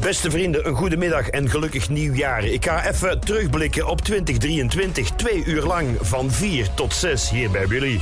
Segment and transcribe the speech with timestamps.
[0.00, 2.44] Beste vrienden, een goede middag en gelukkig nieuwjaar.
[2.44, 5.10] Ik ga even terugblikken op 2023.
[5.10, 7.98] Twee uur lang van 4 tot 6 hier bij Willy.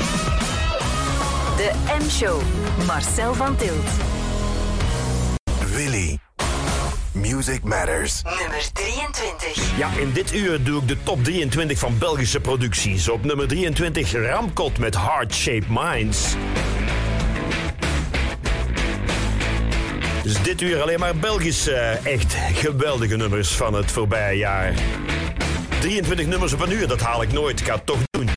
[1.56, 2.40] De M-show.
[2.87, 3.88] Marcel van Tilt.
[5.74, 6.19] Willy.
[7.12, 8.23] Music Matters.
[8.23, 9.79] Nummer 23.
[9.79, 13.09] Ja, in dit uur doe ik de top 23 van Belgische producties.
[13.09, 16.37] Op nummer 23 Ramkot met Heart Shaped Minds.
[20.29, 24.74] Dus dit uur alleen maar Belgische, eh, echt geweldige nummers van het voorbije jaar.
[25.80, 27.60] 23 nummers op een uur, dat haal ik nooit.
[27.60, 28.28] Ik ga het toch doen.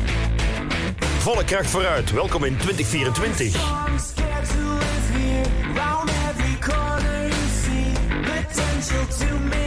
[1.24, 2.12] Volle kracht vooruit.
[2.12, 3.54] Welkom in 2024.
[3.54, 5.44] I'm scared to live here.
[5.74, 7.92] Round every corner you see
[8.22, 9.61] potential to make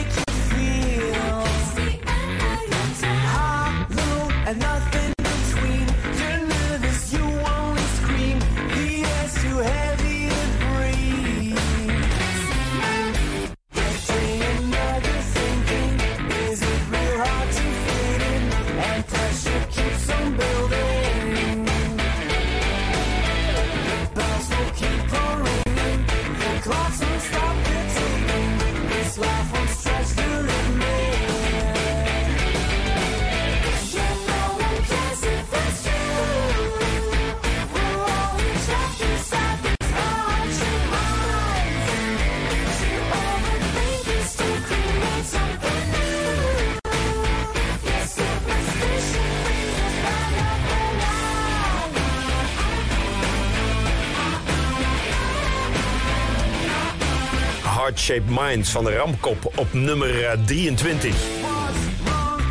[57.85, 61.15] Heart Shaped Minds van de Ramkop op nummer eh, 23.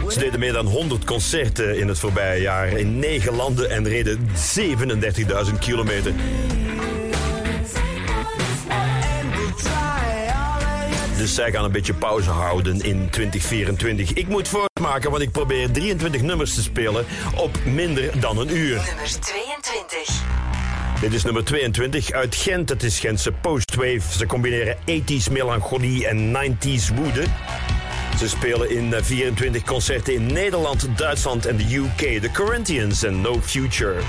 [0.08, 4.28] Ze deden meer dan 100 concerten in het voorbije jaar in 9 landen en reden
[5.48, 6.12] 37.000 kilometer.
[11.16, 14.12] Dus zij gaan een beetje pauze houden in 2024.
[14.12, 17.06] Ik moet voortmaken, want ik probeer 23 nummers te spelen
[17.36, 18.74] op minder dan een uur.
[18.74, 20.53] Nummer 22.
[21.04, 22.68] Dit is nummer 22 uit Gent.
[22.68, 24.00] Het is Gentse postwave.
[24.16, 27.24] Ze combineren 80s melancholie en 90s woede.
[28.18, 32.22] Ze spelen in eh, 24 concerten in Nederland, Duitsland en de UK.
[32.22, 34.00] The Corinthians en No Future.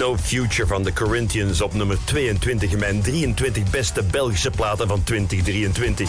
[0.00, 5.04] No Future van de Corinthians op nummer 22 in mijn 23 beste Belgische platen van
[5.04, 6.08] 2023.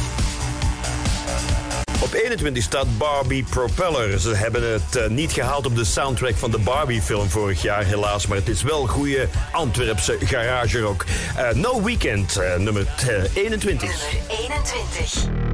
[2.01, 4.19] Op 21 staat Barbie Propeller.
[4.19, 8.27] Ze hebben het eh, niet gehaald op de soundtrack van de Barbie-film vorig jaar, helaas.
[8.27, 11.05] Maar het is wel goede Antwerpse garage rock.
[11.35, 13.89] Eh, no Weekend, eh, nummer eh, 21.
[13.89, 15.50] Nummer 21.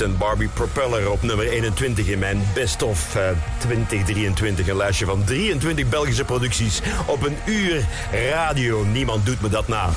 [0.00, 3.22] En Barbie Propeller op nummer 21 in mijn Best of eh,
[3.58, 4.68] 2023.
[4.68, 7.86] Een lijstje van 23 Belgische producties op een uur
[8.30, 8.84] radio.
[8.84, 9.90] Niemand doet me dat na.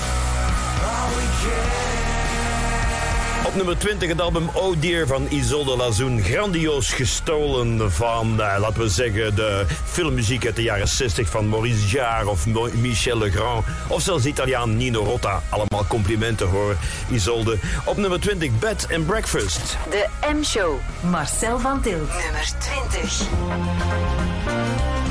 [3.45, 6.21] Op nummer 20 het album Oh Dear van Isolde Lazoen.
[6.21, 11.87] Grandioos gestolen van, eh, laten we zeggen, de filmmuziek uit de jaren 60 van Maurice
[11.87, 13.65] Jarre of Michel Legrand.
[13.87, 15.41] Of zelfs Italiaan Nino Rota.
[15.49, 16.75] Allemaal complimenten hoor,
[17.09, 17.57] Isolde.
[17.85, 19.77] Op nummer 20 Bed and Breakfast.
[19.89, 20.79] De M-show.
[21.01, 22.09] Marcel van Tilt.
[22.23, 22.51] Nummer
[22.89, 25.04] 20.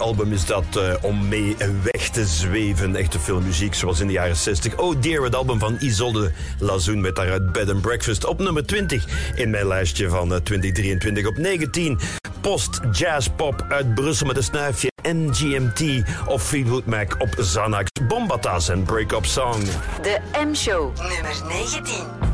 [0.00, 1.56] Album is dat eh, om mee
[1.92, 2.96] weg te zweven.
[2.96, 4.76] Echte filmmuziek zoals in de jaren 60.
[4.76, 8.24] Oh dear, het album van Isolde Lazoen met daaruit Bed and Breakfast.
[8.24, 11.26] Op nummer 20 in mijn lijstje van eh, 2023.
[11.26, 11.98] Op 19
[12.40, 14.88] Post Jazz Pop uit Brussel met een snuifje.
[15.02, 17.90] NGMT of Fleetwood Mac op Xanax.
[18.08, 19.62] Bombatas en Break-Up Song.
[20.02, 20.96] De M-show.
[20.96, 22.29] Nummer 19.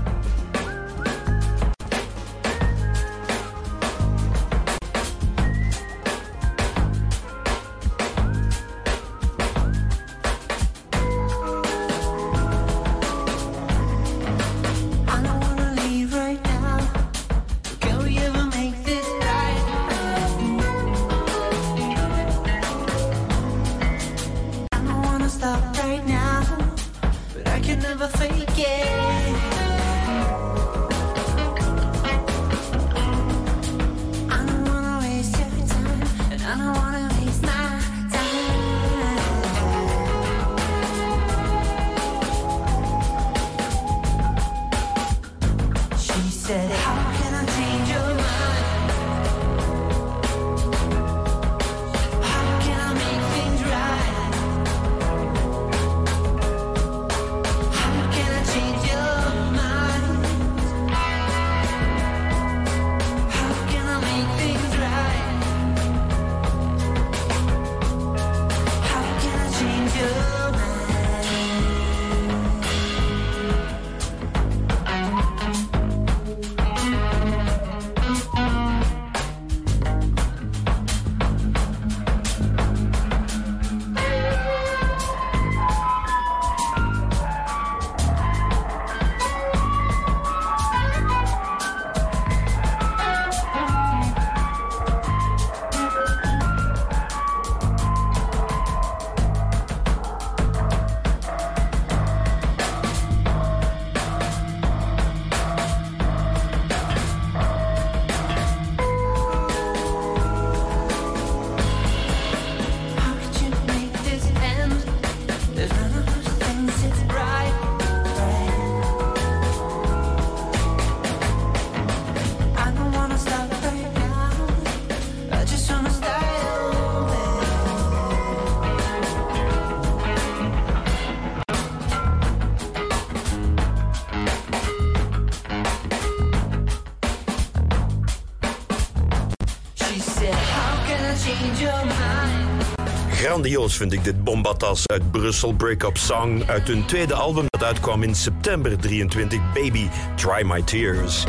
[143.46, 148.02] Grandioos vind ik dit Bombatas uit Brussel Break-up Song uit hun tweede album dat uitkwam
[148.02, 151.24] in september 23, Baby Dry My Tears.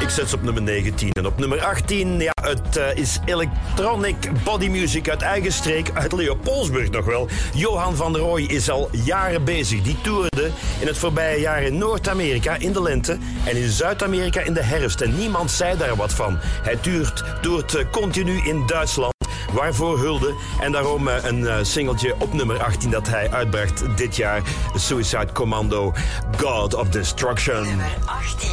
[0.00, 1.12] Ik zet ze op nummer 19.
[1.12, 6.12] En op nummer 18, ja, het eh, is electronic body music uit eigen streek, uit
[6.12, 7.28] Leopoldsburg nog wel.
[7.54, 9.82] Johan van der Rooij is al jaren bezig.
[9.82, 14.52] Die toerde in het voorbije jaar in Noord-Amerika in de lente en in Zuid-Amerika in
[14.54, 15.00] de herfst.
[15.00, 16.38] En niemand zei daar wat van.
[16.40, 19.11] Hij toert, toert eh, continu in Duitsland.
[19.52, 20.34] Waarvoor hulde.
[20.60, 24.42] En daarom eh, een eh, singeltje op nummer 18 dat hij uitbracht dit jaar.
[24.74, 25.92] Suicide Commando,
[26.36, 27.62] God of Destruction.
[27.62, 28.50] Nummer 18.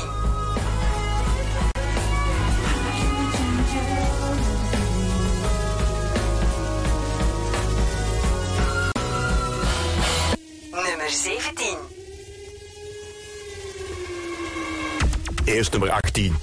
[10.71, 11.77] Nummer 17.
[15.45, 16.35] Eerst nummer 18.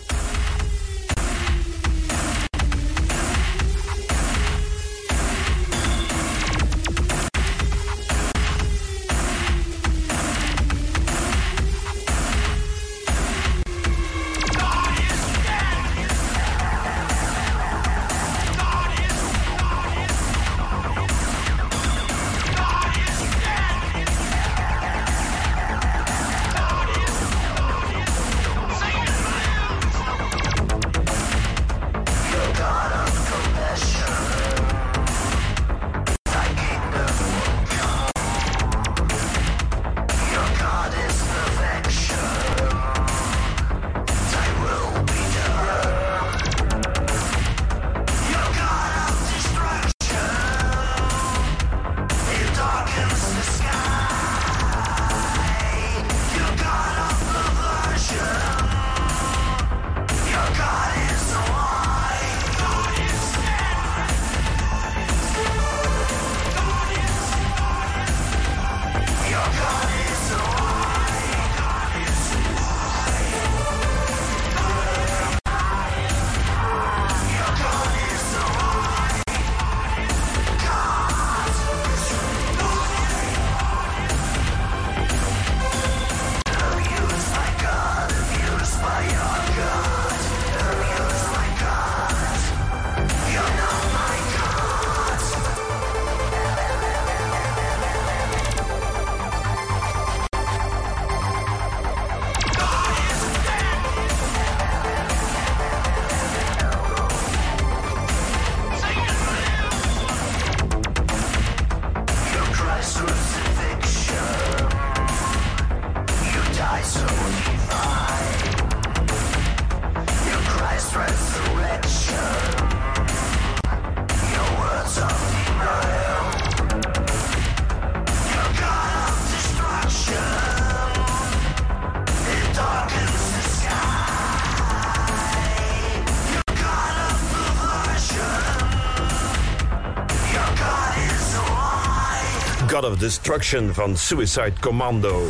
[143.06, 145.22] Destruction van Suicide Commando.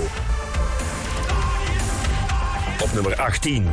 [2.82, 3.70] Op nummer 18.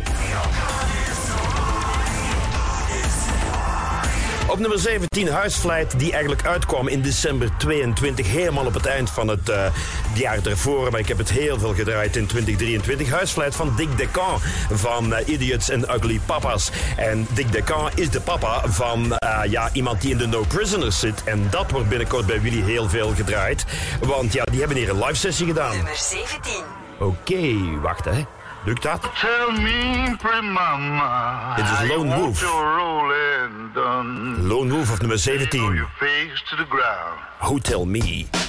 [4.48, 9.28] Op nummer 17 Huisvleit, die eigenlijk uitkwam in december 22, helemaal op het eind van
[9.28, 9.50] het
[10.14, 10.92] eh, jaar ervoor.
[10.92, 13.10] Maar ik heb het heel veel gedraaid in 2023.
[13.10, 14.40] Huisvleit van Dick Decan
[14.72, 16.72] van eh, Idiots and Ugly Papas.
[16.98, 21.00] En Dick Decan is de papa van eh, ja, iemand die in de No Prisoners
[21.00, 21.24] zit.
[21.24, 23.66] En dat wordt binnenkort bij Willy heel veel gedraaid.
[24.02, 25.76] Want ja, die hebben hier een live sessie gedaan.
[25.76, 26.52] Nummer 17.
[27.00, 28.26] Oké, wacht hè.
[28.66, 29.02] Lukt dat?
[29.02, 31.56] Tell me, mama.
[31.56, 32.42] Dit is Lone Wolf.
[34.42, 35.62] Lone Wolf op nummer Throw 17.
[35.62, 37.20] your face to the ground.
[37.40, 38.43] Hotel Me.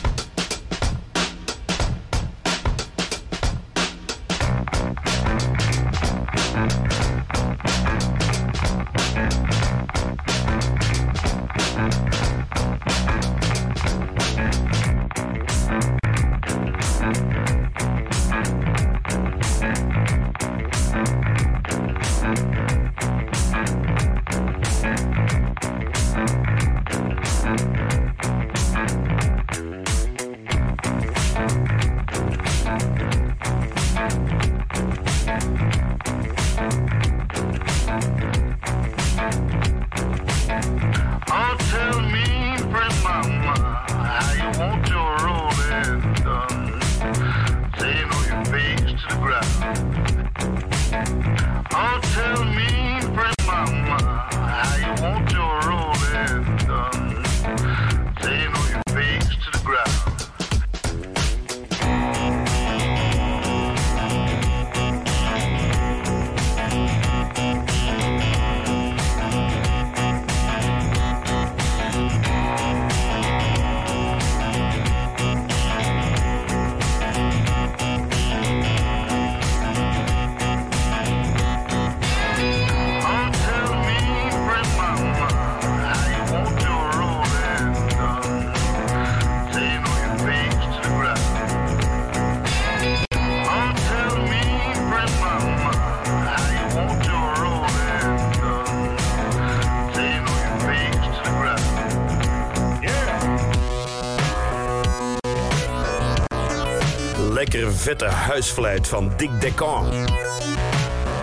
[107.84, 109.88] Vette huisvlijt van Dick Decon.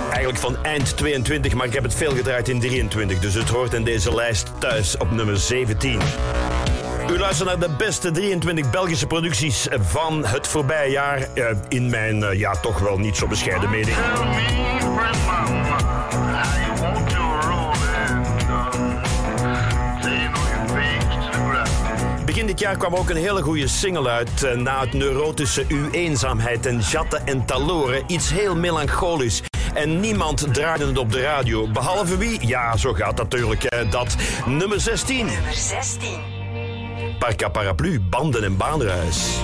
[0.09, 3.19] Eigenlijk van eind 22, maar ik heb het veel gedraaid in 23.
[3.19, 5.99] Dus het hoort in deze lijst thuis op nummer 17.
[7.09, 11.27] U luistert naar de beste 23 Belgische producties van het voorbije jaar.
[11.33, 13.95] eh, in mijn, eh, ja, toch wel niet zo bescheiden mening.
[22.61, 24.43] Jaar kwam ook een hele goede single uit.
[24.43, 28.03] eh, na het neurotische U eenzaamheid en jatten en taloren.
[28.07, 29.41] Iets heel melancholisch.
[29.73, 31.67] En niemand draaide het op de radio.
[31.67, 32.47] Behalve wie?
[32.47, 33.63] Ja, zo gaat dat natuurlijk.
[33.63, 35.25] eh, dat nummer 16.
[35.25, 36.19] Nummer 16.
[37.19, 39.41] Parca Paraplu, banden en baanruis.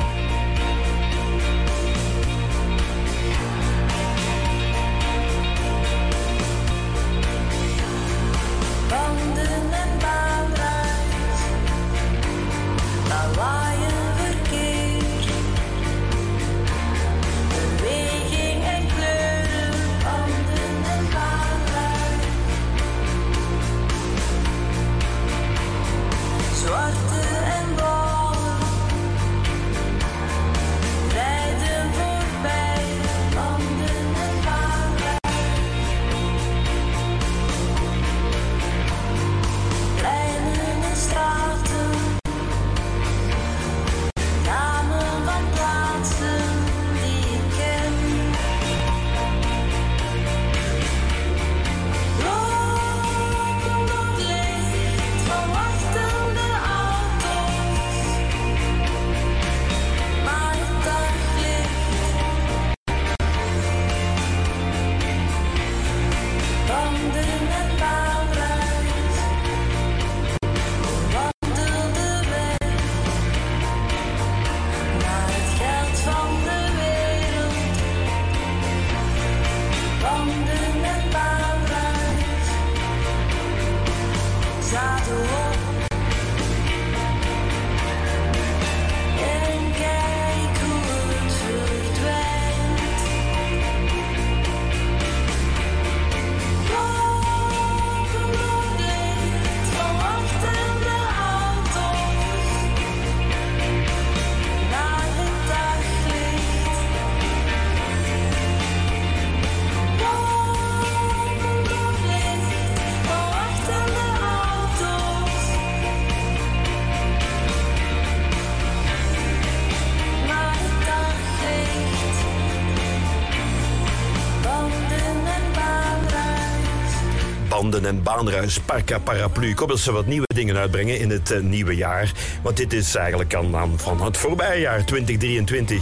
[127.88, 129.50] En baanruis, Parca Paraplu.
[129.50, 132.12] Ik hoop dat ze wat nieuwe dingen uitbrengen in het eh, nieuwe jaar.
[132.43, 135.82] Want dit is eigenlijk aan, aan van het voorbije jaar 2023.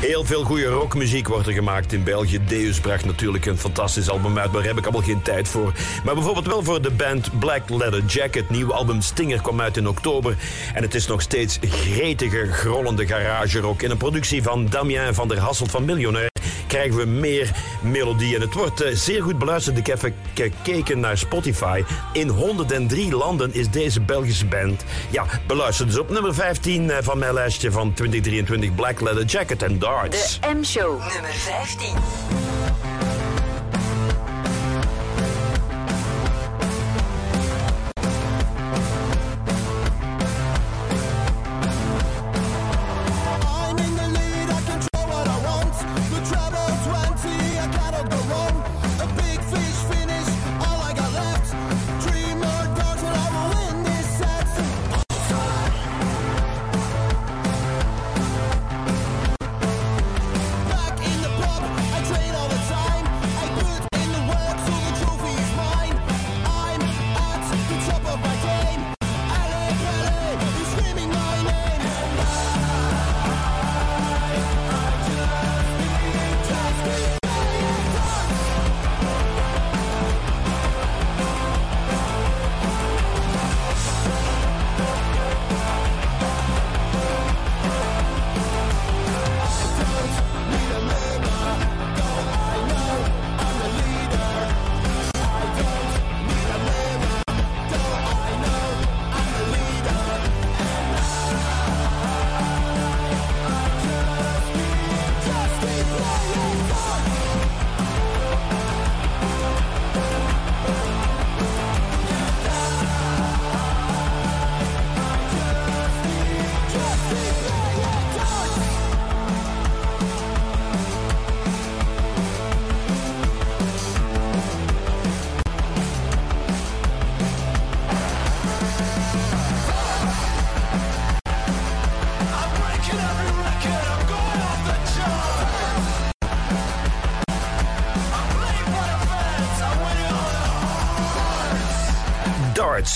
[0.00, 2.40] Heel veel goede rockmuziek wordt er gemaakt in België.
[2.46, 5.72] Deus bracht natuurlijk een fantastisch album uit, maar daar heb ik allemaal geen tijd voor.
[6.04, 8.50] Maar bijvoorbeeld wel voor de band Black Leather Jacket.
[8.50, 10.36] Nieuwe album Stinger kwam uit in oktober.
[10.74, 13.82] En het is nog steeds gretige, grollende garage rock.
[13.82, 16.29] In een productie van Damien van der Hasselt van Miljonair
[16.70, 17.50] krijgen we meer
[17.82, 18.34] melodie.
[18.34, 19.78] En het wordt eh, zeer goed beluisterd.
[19.78, 21.82] Ik heb gekeken naar Spotify.
[22.12, 25.88] In 103 landen is deze Belgische band ja, beluisterd.
[25.88, 30.40] Dus op nummer 15 eh, van mijn lijstje van 2023 Black Leather Jacket en Darts.
[30.40, 30.98] De M-show.
[31.12, 32.59] Nummer 15.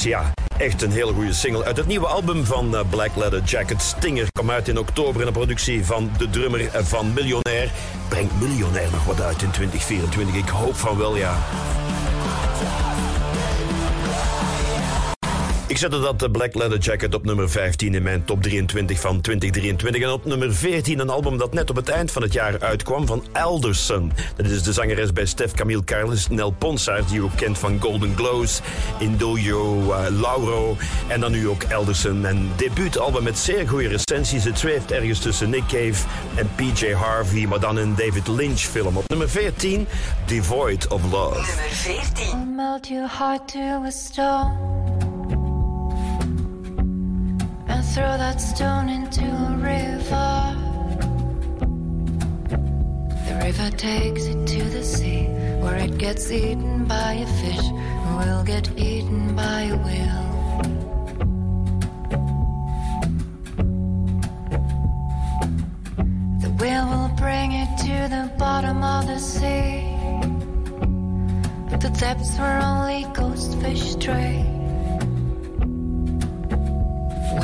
[0.04, 1.64] Ja, echt een hele goede single.
[1.64, 3.82] Uit het nieuwe album van eh, Black Leather Jacket.
[3.82, 7.70] Stinger kwam uit in oktober in een productie van de drummer eh, van Miljonair.
[8.08, 10.34] Brengt Miljonair nog wat uit in 2024?
[10.34, 11.36] Ik hoop van wel, ja.
[15.74, 19.20] Ik zette dat eh, Black Leather Jacket op nummer 15 in mijn top 23 van
[19.20, 20.02] 2023.
[20.02, 23.06] En op nummer 14 een album dat net op het eind van het jaar uitkwam
[23.06, 24.12] van Alderson.
[24.36, 27.80] Dat is de zangeres bij Stef Camille Carles, Nel Ponsard, die u ook kent van
[27.80, 28.60] Golden Glows,
[28.98, 30.76] Indulio, uh, Lauro
[31.08, 32.24] en dan nu ook Alderson.
[32.24, 34.44] Een debuutalbum met zeer goede recensies.
[34.44, 38.96] Het zweeft ergens tussen Nick Cave en PJ Harvey, maar dan een David Lynch film.
[38.96, 39.86] Op nummer 14,
[40.26, 41.34] Devoid of Love.
[41.34, 42.54] Nummer 14.
[47.94, 50.40] Throw that stone into a river.
[53.28, 55.26] The river takes it to the sea
[55.62, 57.64] where it gets eaten by a fish
[58.02, 60.26] who will get eaten by a whale.
[66.40, 69.84] The whale will bring it to the bottom of the sea.
[71.70, 74.53] But the depths were only ghost fish stray.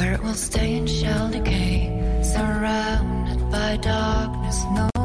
[0.00, 4.99] Where it will stay and shall decay, surrounded by darkness, no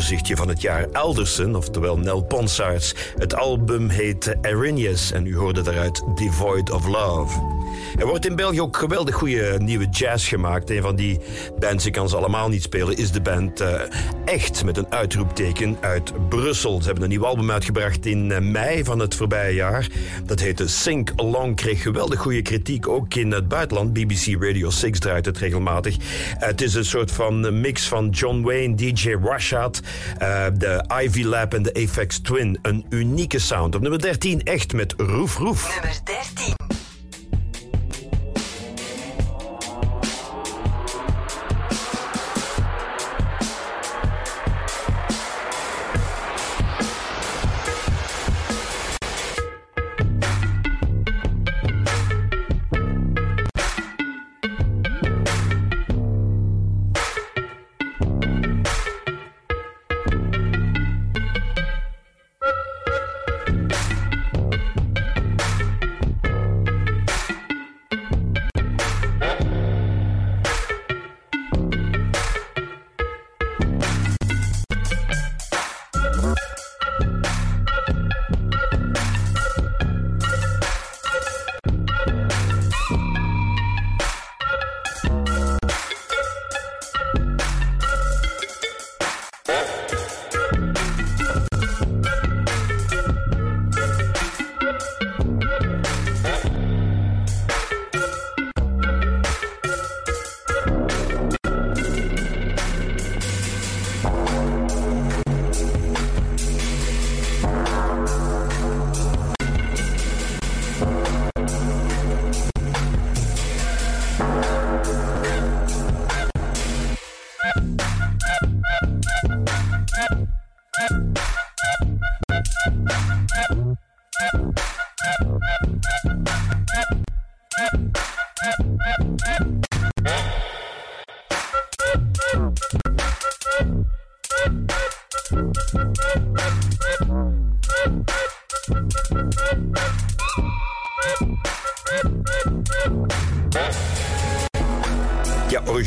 [0.00, 2.94] overzichtje van het jaar Alderson, oftewel Nel Ponsards.
[3.16, 7.49] Het album heet eh, Arrhenius en u hoorde daaruit Devoid of Love.
[8.00, 10.70] Er wordt in België ook geweldig goede nieuwe jazz gemaakt.
[10.70, 11.20] Een van die
[11.58, 13.80] bands, ik kan ze allemaal niet spelen, is de band eh,
[14.24, 16.78] Echt met een uitroepteken uit Brussel.
[16.80, 19.88] Ze hebben een nieuw album uitgebracht in eh, mei van het voorbije jaar.
[20.24, 23.92] Dat heette Sing Along, kreeg geweldig goede kritiek ook in het buitenland.
[23.92, 25.96] BBC Radio 6 draait het regelmatig.
[25.96, 26.02] Eh,
[26.38, 29.80] het is een soort van mix van John Wayne, DJ Rashad,
[30.54, 32.58] de Ivy Lab en de Apex Twin.
[32.62, 33.74] Een unieke sound.
[33.74, 35.74] Op nummer 13 Echt met Roef Roef.
[35.74, 36.59] Nummer 13.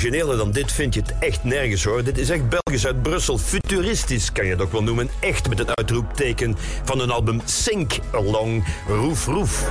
[0.04, 2.04] Origineler dan dit vind je het echt nergens hoor.
[2.04, 3.38] Dit is echt Belgisch uit Brussel.
[3.38, 5.10] Futuristisch kan je het ook wel noemen.
[5.20, 9.70] Echt met een uitroepteken van hun album Sink Along Roef Roef.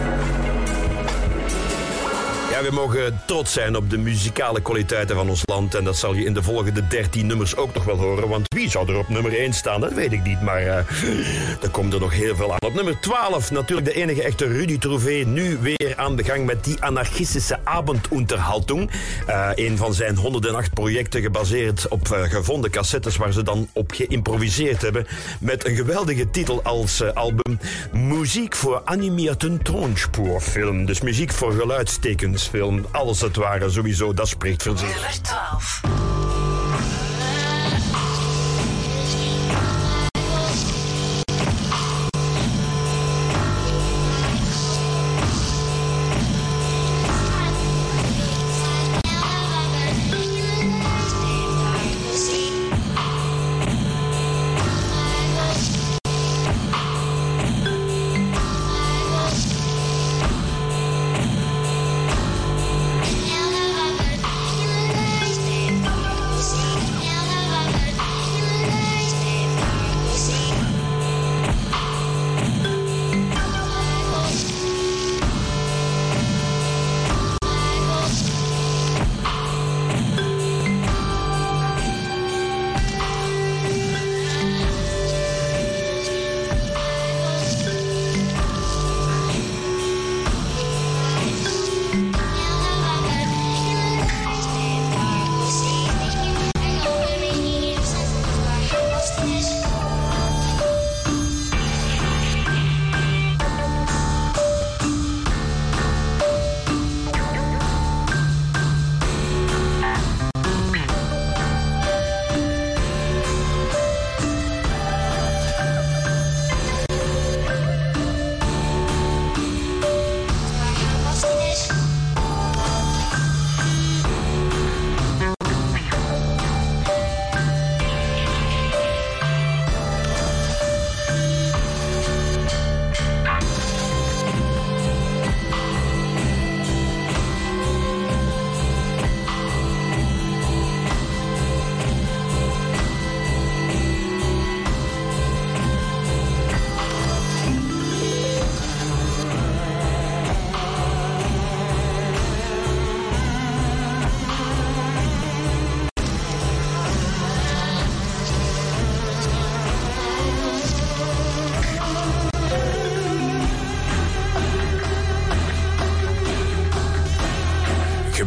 [2.51, 5.75] Ja, we mogen trots zijn op de muzikale kwaliteiten van ons land.
[5.75, 8.29] En dat zal je in de volgende 13 nummers ook nog wel horen.
[8.29, 10.40] Want wie zou er op nummer 1 staan, dat weet ik niet.
[10.40, 10.77] Maar eh
[11.62, 12.59] er komt er nog heel veel aan.
[12.66, 15.11] Op nummer 12 natuurlijk de enige echte Rudy Trouvé.
[15.11, 18.90] Nu weer aan de gang met die anarchistische avondunterhaltung.
[19.27, 23.16] Eh een van zijn 108 projecten gebaseerd op eh, gevonden cassettes...
[23.16, 25.07] waar ze dan op geïmproviseerd hebben.
[25.40, 27.59] Met een geweldige titel als album...
[27.92, 30.87] Muziek voor animierten toonspoorfilm.
[30.87, 32.87] Dus muziek voor geluidstekensfilm.
[32.90, 35.20] Alles het ware, sowieso, dat spreekt voor zich.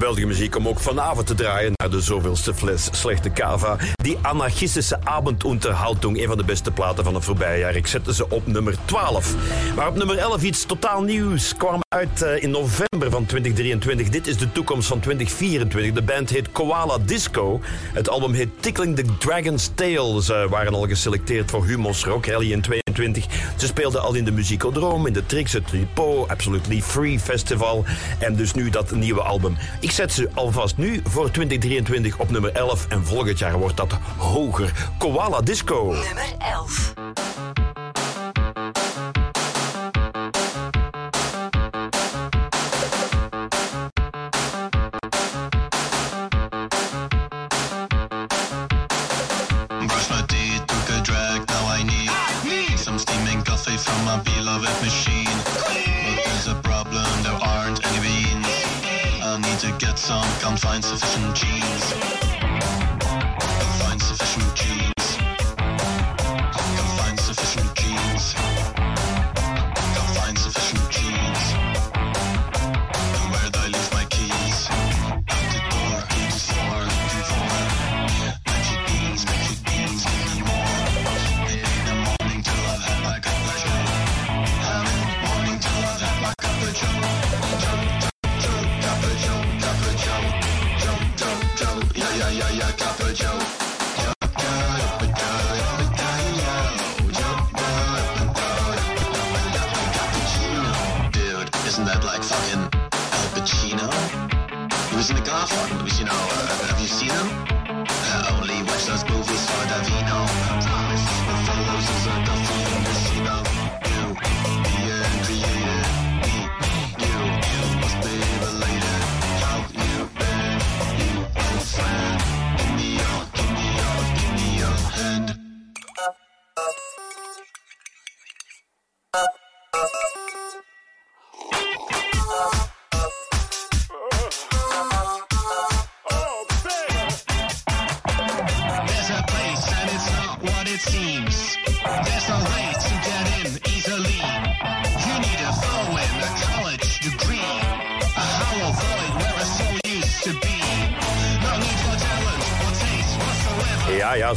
[0.05, 3.77] Geweldige muziek om ook vanavond te draaien naar de zoveelste fles slechte kava.
[3.95, 7.75] Die anarchistische avondunterhaltung, een van de beste platen van het voorbije jaar.
[7.75, 9.35] Ik zette ze op nummer 12.
[9.75, 11.55] Maar op nummer 11 iets totaal nieuws.
[11.55, 14.09] Kwam uit eh, in november van 2023.
[14.09, 15.93] Dit is de toekomst van 2024.
[15.93, 17.61] De band heet Koala Disco.
[17.93, 20.21] Het album heet Tickling the Dragon's Tail.
[20.21, 22.61] Ze waren al geselecteerd voor Humo's Rock Rally in
[22.95, 23.25] 22.
[23.55, 27.83] Ze speelden al in de Musicodroom, in de Trix, het Tripo, Absolutely Free Festival.
[28.19, 29.57] En dus nu dat nieuwe album.
[29.79, 32.85] Ik zet ze alvast nu voor 2023 op nummer 11.
[32.87, 34.71] En volgend jaar wordt dat hoger.
[34.97, 35.83] Koala Disco.
[35.83, 36.94] Nummer 11.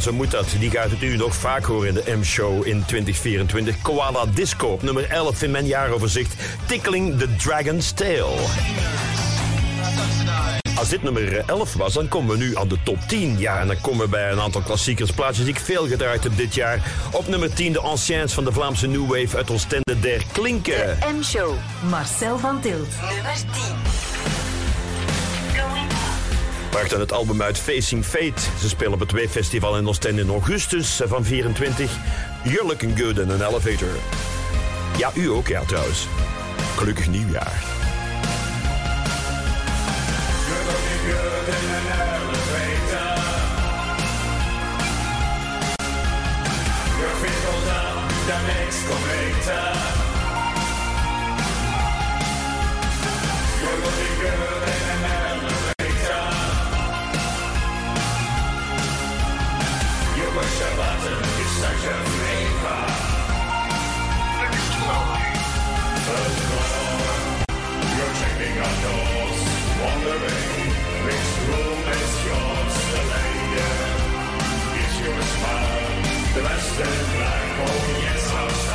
[0.01, 0.45] Zo moet dat.
[0.59, 3.81] Die gaat het u nog vaak horen in de M-show in 2024.
[3.81, 6.33] Koala Disco op nummer 11 in mijn jaaroverzicht.
[6.65, 8.37] Tickling the Dragon's Tail.
[10.75, 13.39] Als dit nummer 11 was, dan komen we nu aan de top 10.
[13.39, 16.37] Ja, en dan komen we bij een aantal klassiekers, plaatjes die ik veel gedraaid heb
[16.37, 16.91] dit jaar.
[17.11, 20.97] Op nummer 10 de anciens van de Vlaamse New Wave uit Oostende der Klinken.
[21.17, 21.53] M-show.
[21.89, 22.87] Marcel van Tilt.
[23.01, 24.08] Nummer 10.
[26.79, 28.41] Bracht dan het album uit Facing Fate.
[28.59, 31.91] Ze spelen op het Wave Festival in Oostende in augustus van 24.
[32.43, 33.89] You're looking good in an elevator.
[34.97, 36.07] Ja, u ook, ja trouwens.
[36.75, 37.79] Gelukkig nieuwjaar.
[68.59, 69.39] outdoors,
[69.83, 70.69] wondering
[71.05, 72.89] which room is yours.
[76.79, 77.59] In life.
[77.59, 78.68] Oh yes,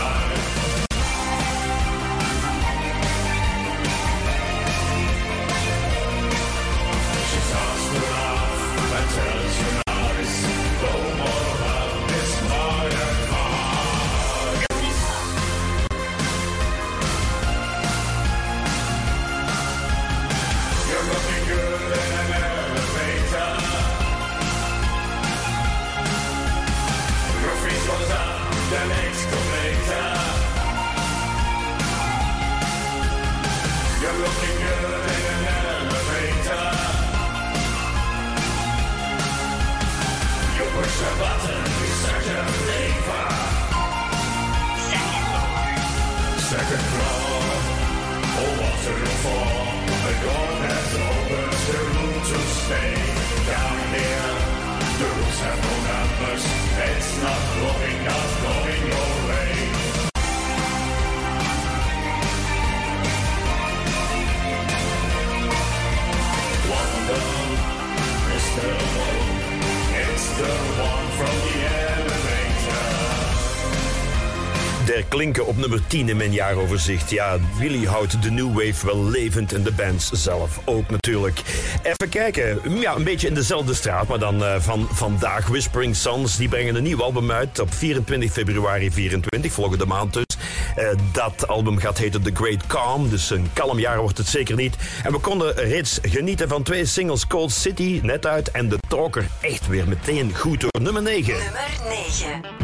[75.25, 77.11] Op nummer 10 in mijn jaaroverzicht.
[77.11, 81.43] Ja, Willy houdt de New Wave wel levend en de bands zelf ook natuurlijk.
[81.83, 85.47] Even kijken, ja, een beetje in dezelfde straat, maar dan eh, van vandaag.
[85.47, 90.37] Whispering Sons, die brengen een nieuw album uit op 24 februari 24, volgende maand dus.
[90.77, 94.57] Eh, dat album gaat heten The Great Calm, dus een kalm jaar wordt het zeker
[94.57, 94.77] niet.
[95.05, 99.27] En we konden reeds genieten van twee singles, Cold City, net uit, en de trokker
[99.41, 101.33] echt weer meteen goed door nummer 9.
[101.33, 102.64] Nummer 9.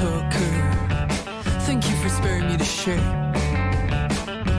[0.00, 0.54] Talker.
[1.66, 3.12] Thank you for sparing me to share.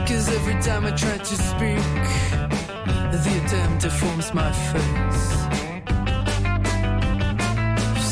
[0.06, 1.82] Cause every time I try to speak,
[3.24, 5.24] the attempt deforms my face.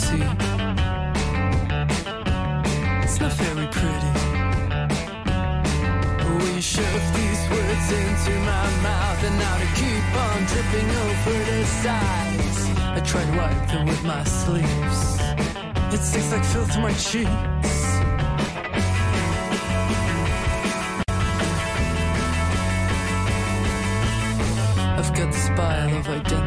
[0.00, 0.24] See,
[3.04, 4.10] it's not very pretty.
[6.56, 11.64] You shove these words into my mouth, and now they keep on dripping over the
[11.82, 12.58] sides.
[12.96, 15.19] I try to wipe them with my sleeves.
[15.92, 17.30] It sticks like filth to my cheeks.
[24.98, 26.39] I've got the pile of identities,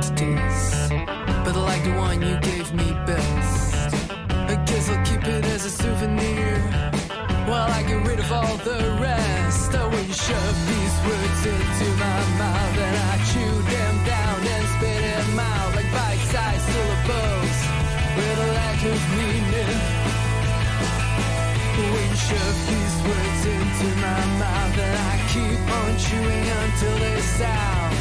[26.84, 27.96] until they sound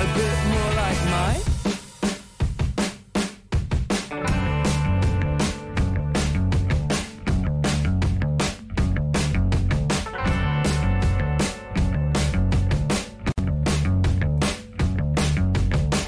[0.00, 1.42] a bit more like mine.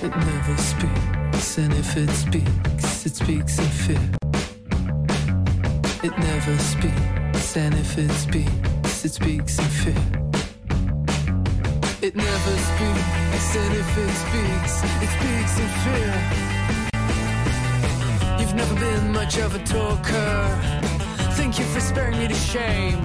[0.02, 4.10] It never speaks, and if it speaks, it speaks in fear.
[6.02, 10.13] It never speaks, and if it speaks, it speaks in fear.
[12.46, 16.14] Never speaks, and if it speaks, it speaks in fear.
[18.38, 20.60] You've never been much of a talker.
[21.38, 23.02] Thank you for sparing me the shame.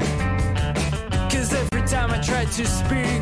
[1.30, 3.22] Cause every time I try to speak,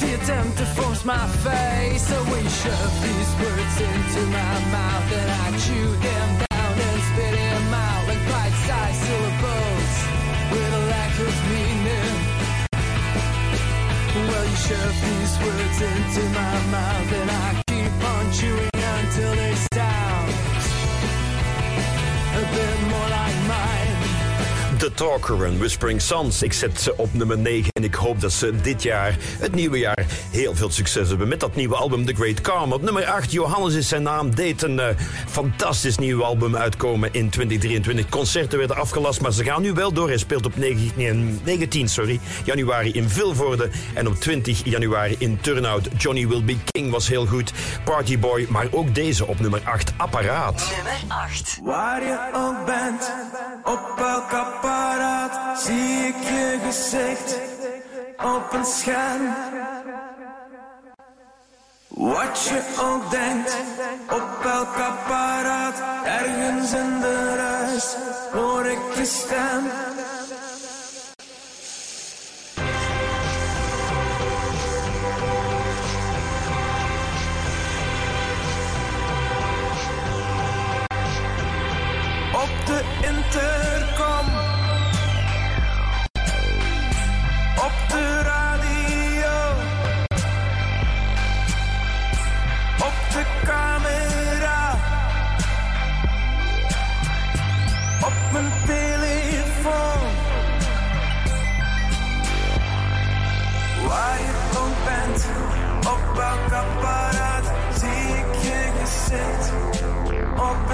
[0.00, 2.08] the attempt deforms my face.
[2.08, 7.34] So we shove these words into my mouth, and I chew them down and spit
[7.34, 9.07] them out like bite-sized
[14.68, 19.67] shove these words into my mouth, and I keep on chewing until they
[24.88, 26.42] The Talker en Whispering Sons.
[26.42, 29.78] Ik zet ze op nummer 9 en ik hoop dat ze dit jaar, het nieuwe
[29.78, 32.72] jaar, heel veel succes hebben met dat nieuwe album The Great Calm.
[32.72, 34.86] Op nummer 8, Johannes is zijn naam, deed een eh,
[35.28, 38.08] fantastisch nieuw album uitkomen in 2023.
[38.08, 40.08] Concerten werden afgelast, maar ze gaan nu wel door.
[40.08, 45.88] Hij speelt op 19, 19 sorry, januari in Vilvoorde en op 20 januari in Turnhout.
[45.96, 47.52] Johnny Will Be King was heel goed.
[47.84, 50.70] Party Boy, maar ook deze op nummer 8, Apparaat.
[50.74, 51.58] Nummer 8.
[51.62, 53.12] Waar je ook bent,
[53.64, 54.77] op elk apparaat
[55.56, 57.38] zie ik je gezicht
[58.16, 59.34] op een scherm.
[61.88, 63.56] Wat je ook denkt,
[64.10, 67.96] op elk apparaat, ergens in de ruis,
[68.32, 69.70] hoor ik je stem.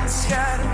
[0.05, 0.74] Op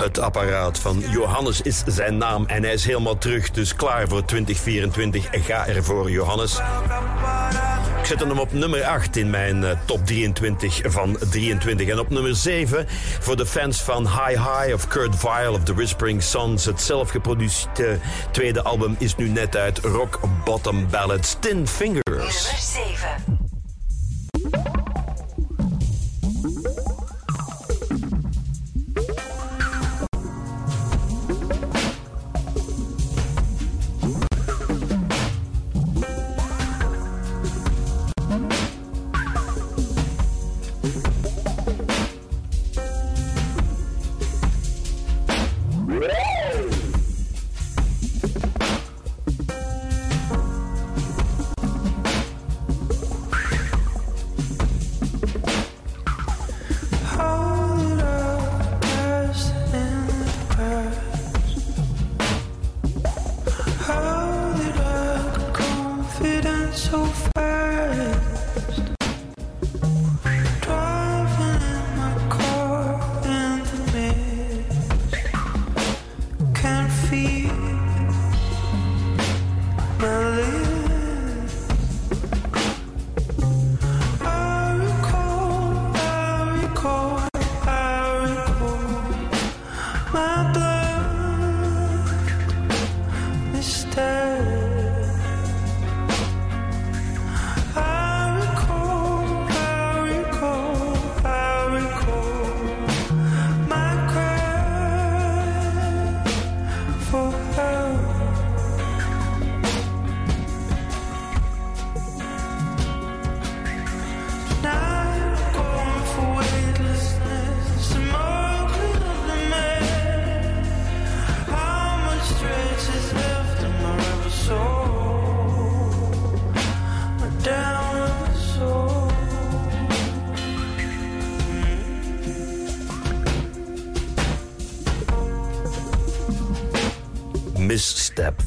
[0.00, 4.24] Het apparaat van Johannes is zijn naam en hij is helemaal terug, dus klaar voor
[4.24, 5.26] 2024.
[5.26, 6.58] En ga ervoor, Johannes.
[7.98, 11.88] Ik zet hem op nummer 8 in mijn eh, top 23 van 23.
[11.88, 12.86] En op nummer 7
[13.20, 16.64] voor de fans van High High of Kurt Vile of The Whispering Sons.
[16.64, 17.98] Het zelf geproduceerde
[18.30, 19.78] tweede album is nu net uit.
[19.78, 22.04] Rock Bottom Ballads, Tin Fingers.
[22.04, 22.99] Nummer 7.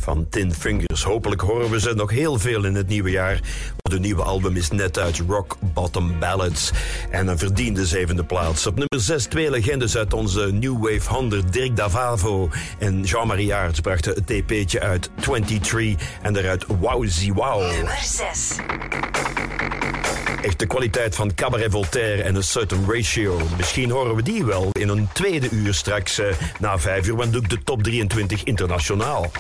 [0.04, 1.04] Van Tin Fingers.
[1.04, 3.40] Hopelijk horen we ze nog heel veel in het nieuwe jaar.
[3.78, 6.72] De nieuwe album is net uit Rock Bottom Ballads.
[7.12, 8.68] En een verdiende zevende plaats.
[8.68, 11.54] Op nummer 6 twee legendes uit onze New Wave 100.
[11.54, 12.50] Dirk Davavo
[12.80, 15.96] en Jean-Marie Aerts brachten het TP'tje uit 23.
[16.22, 17.72] En daaruit Wowzy Wow.
[17.72, 18.56] Nummer 6.
[20.44, 23.40] Echt de kwaliteit van Cabaret Voltaire en een certain ratio.
[23.58, 26.26] Misschien horen we die wel in een tweede uur straks eh,
[26.60, 27.16] na vijf uur.
[27.16, 29.32] Want doe ik de top 23 internationaal.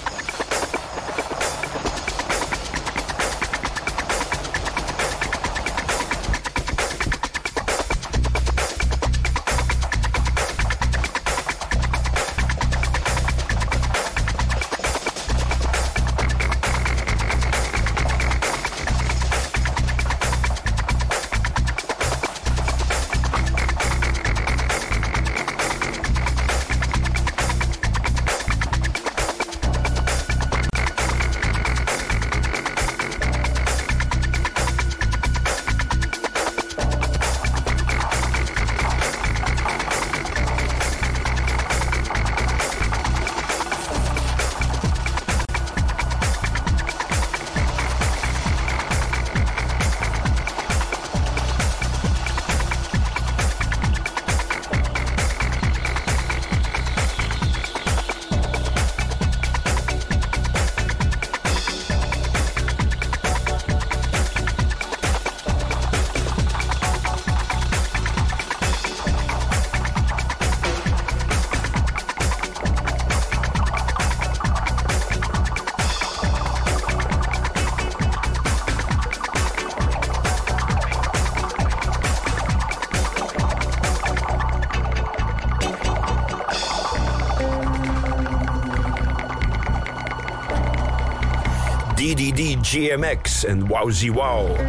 [92.04, 94.60] DDD GMX en Wowzy Wow.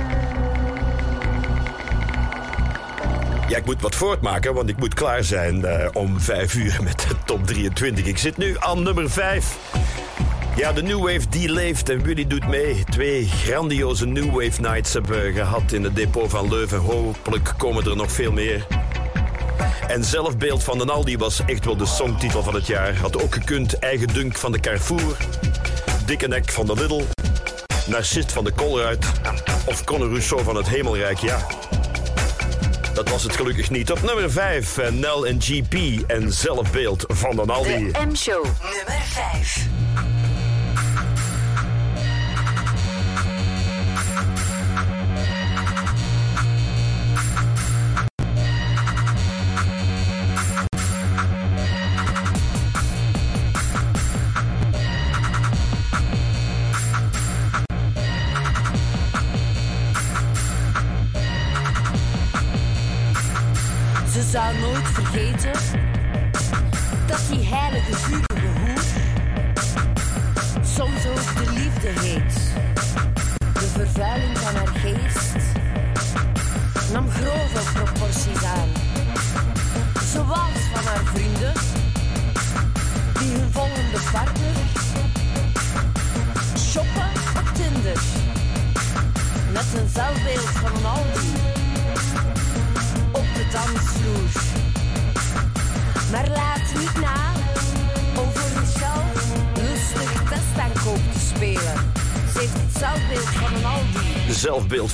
[3.49, 6.99] Ja, ik moet wat voortmaken, want ik moet klaar zijn eh, om 5 uur met
[7.09, 8.05] de top 23.
[8.05, 9.57] Ik zit nu aan nummer 5.
[10.57, 12.85] Ja, de New Wave die leeft en Willy doet mee.
[12.91, 16.79] Twee grandioze New Wave Nights hebben we gehad in het depot van Leuven.
[16.79, 18.67] Hopelijk komen er nog veel meer.
[19.89, 22.97] En Zelfbeeld van den Aldi was echt wel de songtitel van het jaar.
[22.97, 25.17] Had ook gekund Eigen Dunk van de Carrefour.
[26.07, 27.14] Dikke Nek van de Lidl.
[27.87, 29.07] Narcist van de Colruyt.
[29.65, 31.47] Of Conor Rousseau van het Hemelrijk, ja.
[32.95, 33.91] Dat was het gelukkig niet.
[33.91, 35.75] Op nummer 5, eh, Nel en GP
[36.07, 37.91] en Zelfbeeld van den Aldi.
[38.09, 38.45] M-show.
[38.45, 39.74] Nummer 5.
[65.15, 65.84] Nooit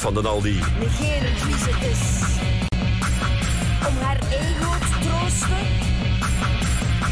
[0.01, 0.59] van den Aldi.
[0.78, 2.22] Negerend wie ze is.
[3.88, 5.66] Om haar ego te troosten.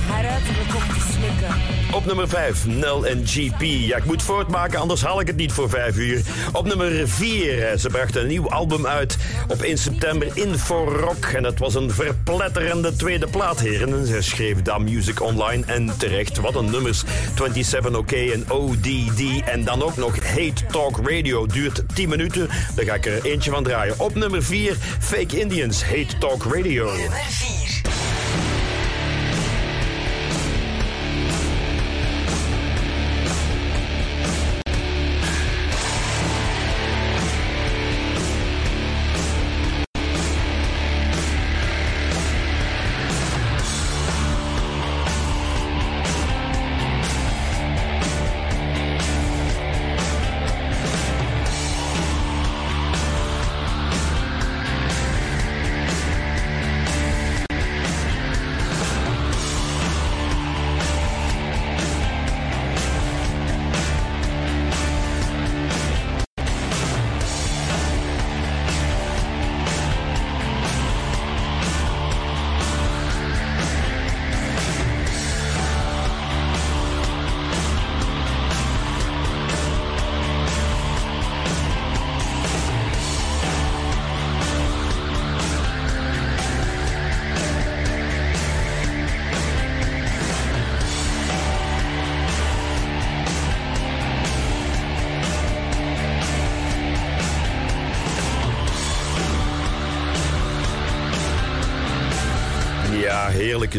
[0.09, 1.57] Haar uiterlijk op te smikken.
[1.93, 3.61] Op nummer 5, Nel en GP.
[3.61, 6.22] Ja, ik moet voortmaken, anders haal ik het niet voor 5 uur.
[6.53, 9.16] Op nummer 4, ze brachten een nieuw album uit
[9.49, 11.25] op 1 september, Info Rock.
[11.25, 13.93] En dat was een verpletterende tweede plaat, heren.
[13.93, 16.41] En Ze schreef Da Music Online en terecht.
[16.41, 17.03] Wat een nummers.
[17.37, 19.43] 27 OK en ODD.
[19.45, 21.47] En dan ook nog Hate Talk Radio.
[21.47, 22.49] Duurt 10 minuten.
[22.75, 23.95] Daar ga ik er eentje van draaien.
[23.99, 26.91] Op nummer 4, Fake Indians, Hate Talk Radio.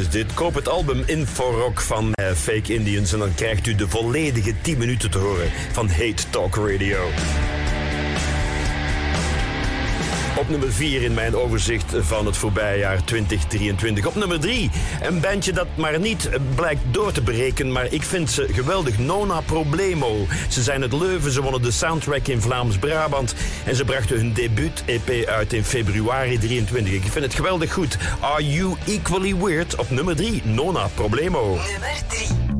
[0.07, 0.33] Dit.
[0.33, 4.53] Koop het album Info Rock van eh, Fake Indians en dan krijgt u de volledige
[4.61, 6.99] 10 minuten te horen van Hate Talk Radio.
[10.39, 14.05] Op nummer 4 in mijn overzicht van het voorbije jaar 2023.
[14.05, 14.69] Op nummer 3,
[15.01, 18.97] een bandje dat maar niet blijkt door te breken, maar ik vind ze geweldig.
[18.97, 20.25] Nona Problemo.
[20.49, 23.35] Ze zijn het Leuven, ze wonnen de soundtrack in Vlaams-Brabant
[23.65, 26.93] en ze brachten hun debuut-EP uit in februari 23.
[26.93, 27.97] Ik vind het geweldig goed.
[28.19, 29.75] Are You Equally Weird?
[29.75, 31.47] Op nummer 3, Nona Problemo.
[31.47, 32.58] Nummer 3.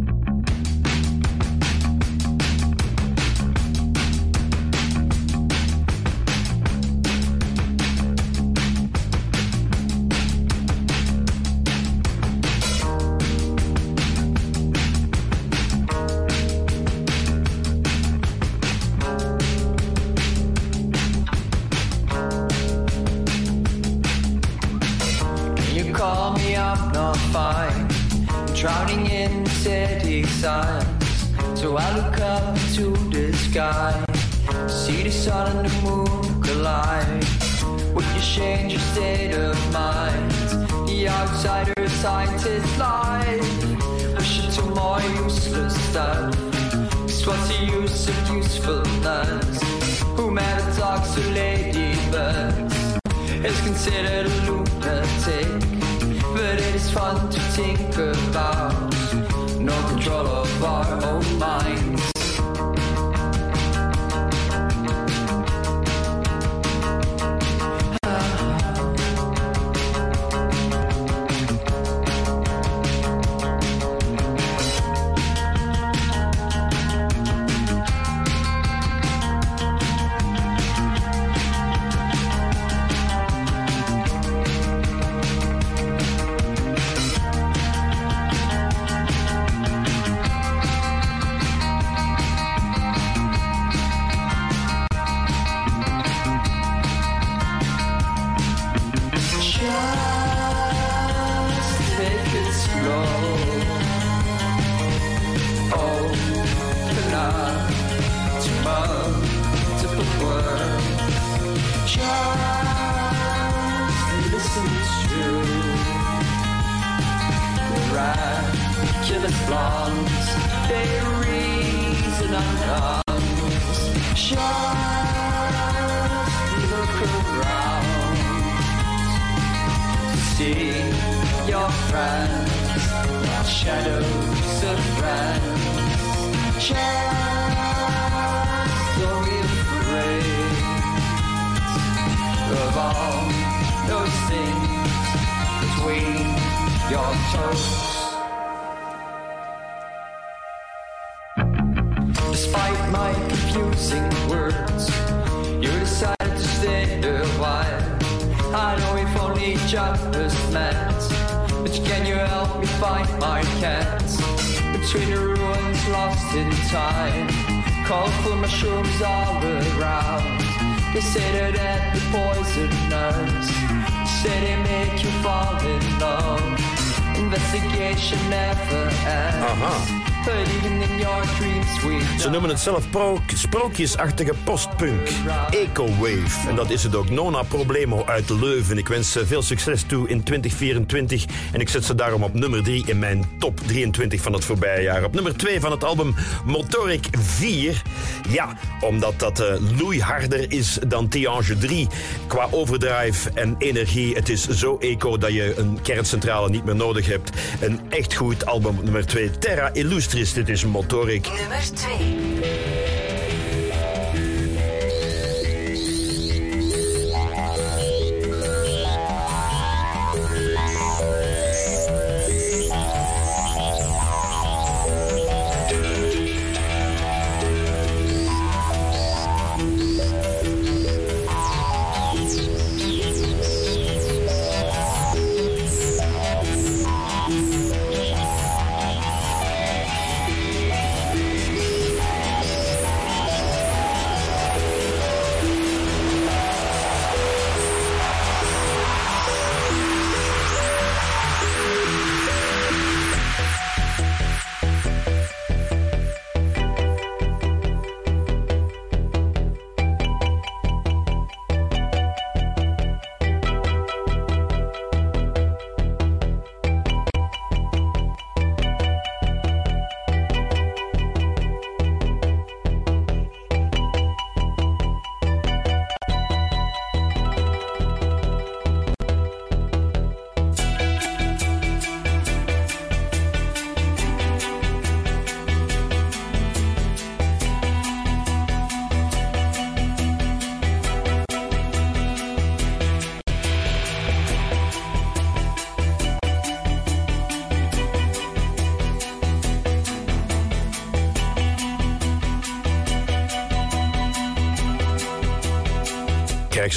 [182.59, 185.07] Het zelf pro- sprookjesachtige postpunk.
[185.49, 186.49] Eco-wave.
[186.49, 187.09] En dat is het ook.
[187.09, 188.77] Nona Problemo uit Leuven.
[188.77, 191.25] Ik wens ze veel succes toe in 2024.
[191.59, 194.81] En ik zet ze daarom op nummer 3 in mijn top 23 van het voorbije
[194.81, 195.03] jaar.
[195.03, 197.81] Op nummer 2 van het album Motoric 4.
[198.29, 201.87] Ja, omdat dat eh loeiharder is dan Tiange 3.
[202.27, 204.15] Qua overdrive en energie.
[204.15, 207.29] Het is zo eco dat je een kerncentrale niet meer nodig hebt.
[207.61, 209.31] Een echt goed album nummer 2.
[209.31, 210.33] Terra Illustris.
[210.33, 211.27] Dit is Motoric.
[211.27, 212.58] Nummer 2.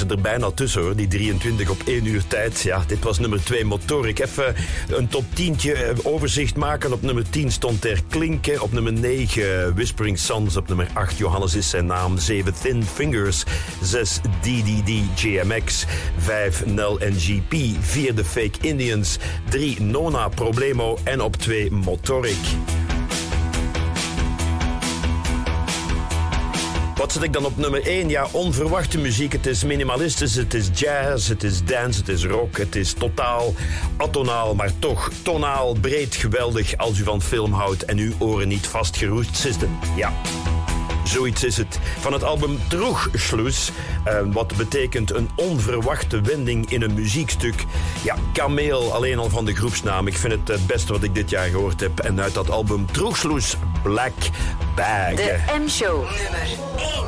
[0.07, 2.61] Ze er bijna tussen hoor, die 23 op 1 uur tijd.
[2.61, 4.19] Ja, dit was nummer 2 Motoric.
[4.19, 4.55] Even
[4.89, 5.57] een top 10
[6.03, 6.93] overzicht maken.
[6.93, 8.61] Op nummer 10 stond er Klinken.
[8.61, 10.57] Op nummer 9 Whispering Sons.
[10.57, 12.17] Op nummer 8 Johannes is zijn naam.
[12.17, 13.43] 7 Thin Fingers.
[13.81, 15.85] 6 DDD GMX.
[16.17, 17.55] 5 Nel en GP.
[17.79, 19.17] 4 The Fake Indians.
[19.49, 20.97] 3 Nona Problemo.
[21.03, 22.72] En op 2 Motoric.
[27.03, 28.09] Wat zet ik dan op nummer 1?
[28.09, 29.31] Ja, onverwachte muziek.
[29.31, 32.57] Het is minimalistisch, het is jazz, het is dance, het is rock.
[32.57, 33.53] Het is totaal
[33.97, 38.67] atonaal, maar toch tonaal, breed, geweldig als u van film houdt en uw oren niet
[38.67, 39.69] vastgeroest zitten.
[39.95, 40.13] Ja.
[41.03, 41.79] Zoiets is het.
[41.99, 43.71] Van het album Trugschluss,
[44.03, 47.65] eh, wat betekent een onverwachte wending in een muziekstuk.
[48.03, 50.07] Ja, Kameel, alleen al van de groepsnaam.
[50.07, 51.99] Ik vind het het beste wat ik dit jaar gehoord heb.
[51.99, 54.13] En uit dat album Trugschluss, Black
[54.75, 56.47] De M-show nummer
[56.77, 57.02] 1.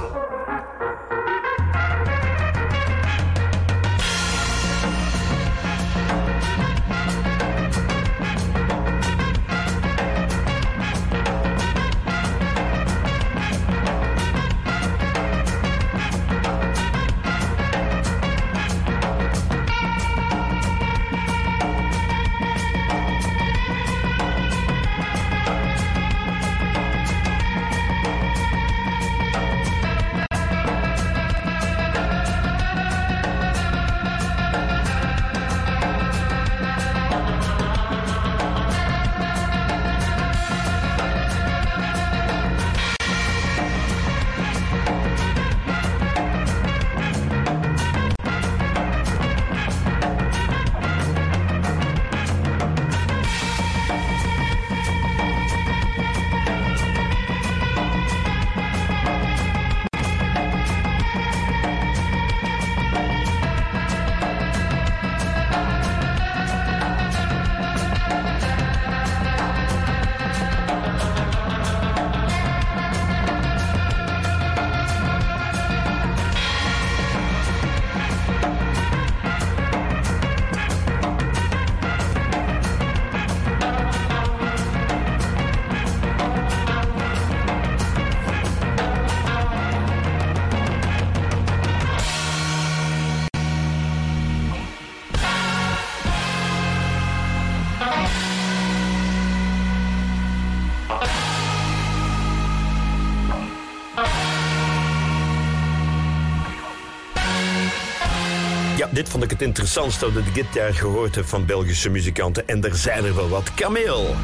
[108.96, 112.48] Dit vond ik het interessantste dat ik dit jaar gehoord heb van Belgische muzikanten.
[112.48, 113.54] En er zijn er wel wat.
[113.54, 114.16] Kameel,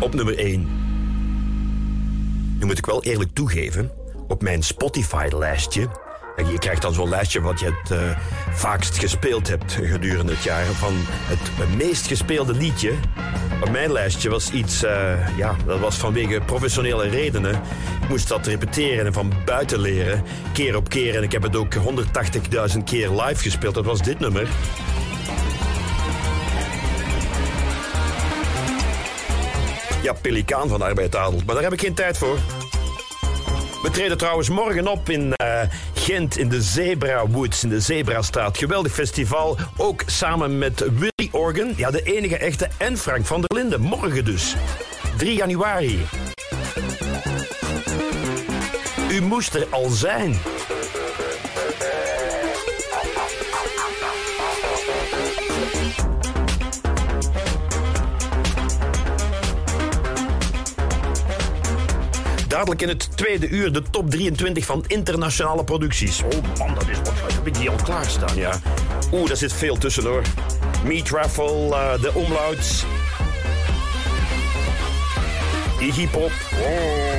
[0.00, 0.68] op nummer 1.
[2.58, 3.90] Nu moet ik wel eerlijk toegeven,
[4.28, 5.88] op mijn Spotify-lijstje...
[6.36, 8.18] Je krijgt dan zo'n lijstje wat je het eh,
[8.50, 10.64] vaakst gespeeld hebt gedurende het jaar...
[10.64, 12.92] van het meest gespeelde liedje.
[13.62, 17.60] Op mijn lijstje was iets, eh, ja, dat was vanwege professionele redenen.
[18.12, 21.16] Moest dat repeteren en van buiten leren, keer op keer.
[21.16, 21.80] En ik heb het ook 180.000
[22.84, 23.74] keer live gespeeld.
[23.74, 24.48] Dat was dit nummer.
[30.02, 31.40] Ja, Pelikaan van Arbeid Adel.
[31.46, 32.38] Maar daar heb ik geen tijd voor.
[33.82, 35.60] We treden trouwens morgen op in eh,
[35.94, 38.58] Gent in de Zebra Woods, in de Zebrastraat.
[38.58, 43.58] Geweldig festival, ook samen met Willy Organ, ja de enige echte, en Frank van der
[43.58, 43.80] Linden.
[43.80, 44.54] Morgen dus,
[45.16, 45.98] 3 januari.
[49.12, 50.36] U moest er al zijn.
[62.48, 66.22] Dadelijk in het tweede uur de top 23 van internationale producties.
[66.22, 67.32] Oh man, dat is wat.
[67.34, 68.60] Heb ik die al klaarstaan, ja.
[69.12, 70.22] Oeh, daar zit veel tussen hoor.
[70.84, 72.84] Meat Raffle, uh, de Omlauts.
[75.78, 76.30] Iggy Pop.
[76.52, 77.11] Oh,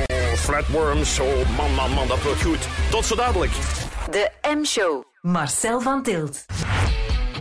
[0.44, 1.20] Flatworms.
[1.20, 2.68] Oh man, man, man, dat wordt goed.
[2.90, 3.52] Tot zo dadelijk.
[4.10, 5.04] De M-show.
[5.20, 6.44] Marcel van Tilt.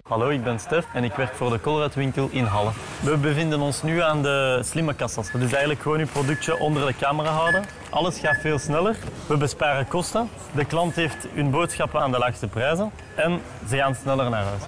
[0.03, 2.71] Hallo, ik ben Stef en ik werk voor de Colruyt-winkel in Halle.
[3.01, 5.31] We bevinden ons nu aan de slimme kassas.
[5.31, 7.65] Dat is eigenlijk gewoon uw productje onder de camera houden.
[7.89, 8.95] Alles gaat veel sneller.
[9.27, 10.29] We besparen kosten.
[10.51, 12.91] De klant heeft hun boodschappen aan de laagste prijzen.
[13.15, 14.61] En ze gaan sneller naar huis.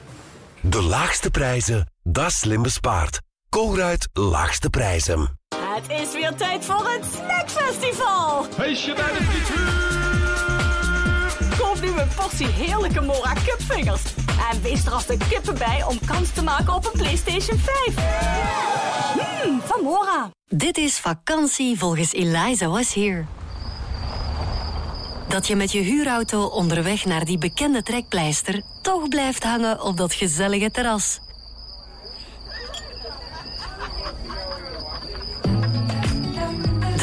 [0.61, 3.21] De laagste prijzen, dat is slim bespaard.
[3.49, 5.39] Colruyt Laagste Prijzen.
[5.75, 8.43] Het is weer tijd voor het Snackfestival.
[8.43, 9.73] Feestje bij de frituur.
[11.57, 14.01] Koop nu een portie heerlijke Mora Cupfingers.
[14.51, 17.95] En wees er als de kippen bij om kans te maken op een PlayStation 5.
[19.45, 20.29] Mmm, van Mora.
[20.47, 23.25] Dit is vakantie volgens Eliza Was Here.
[25.27, 30.13] Dat je met je huurauto onderweg naar die bekende trekpleister toch blijft hangen op dat
[30.13, 31.19] gezellige terras.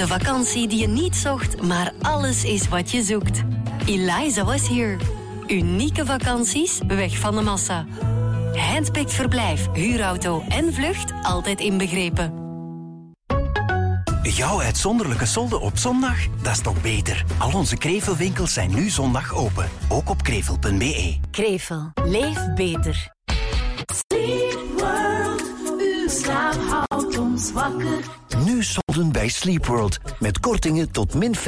[0.03, 3.43] De vakantie die je niet zocht, maar alles is wat je zoekt.
[3.87, 4.97] Eliza was hier.
[5.47, 7.87] Unieke vakanties, weg van de massa.
[8.53, 12.33] Handpicked verblijf, huurauto en vlucht altijd inbegrepen.
[14.23, 16.17] Jouw uitzonderlijke solde op zondag?
[16.43, 17.25] Dat is toch beter?
[17.39, 19.69] Al onze krevelwinkels zijn nu zondag open.
[19.89, 21.19] Ook op krevel.be.
[21.31, 21.91] Krevel.
[22.05, 23.11] Leef beter.
[26.13, 28.05] Slaap houdt ons wakker.
[28.45, 29.99] Nu solden bij Sleepworld.
[30.19, 31.41] Met kortingen tot min 50%.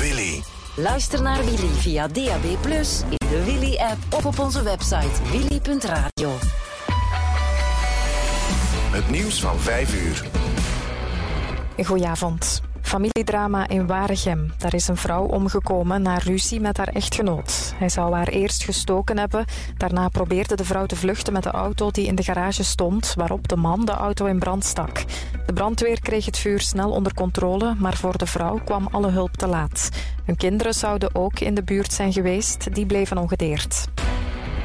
[0.00, 0.42] Willy.
[0.76, 6.36] Luister naar Willy via DAB+, in de Willy-app of op onze website willy.radio.
[8.90, 10.24] Het nieuws van 5 uur.
[11.84, 12.67] Goedenavond.
[12.88, 14.52] Familiedrama in Waregem.
[14.58, 17.72] Daar is een vrouw omgekomen na ruzie met haar echtgenoot.
[17.76, 19.44] Hij zou haar eerst gestoken hebben.
[19.76, 23.48] Daarna probeerde de vrouw te vluchten met de auto die in de garage stond, waarop
[23.48, 25.04] de man de auto in brand stak.
[25.46, 29.36] De brandweer kreeg het vuur snel onder controle, maar voor de vrouw kwam alle hulp
[29.36, 29.88] te laat.
[30.24, 33.88] Hun kinderen zouden ook in de buurt zijn geweest, die bleven ongedeerd.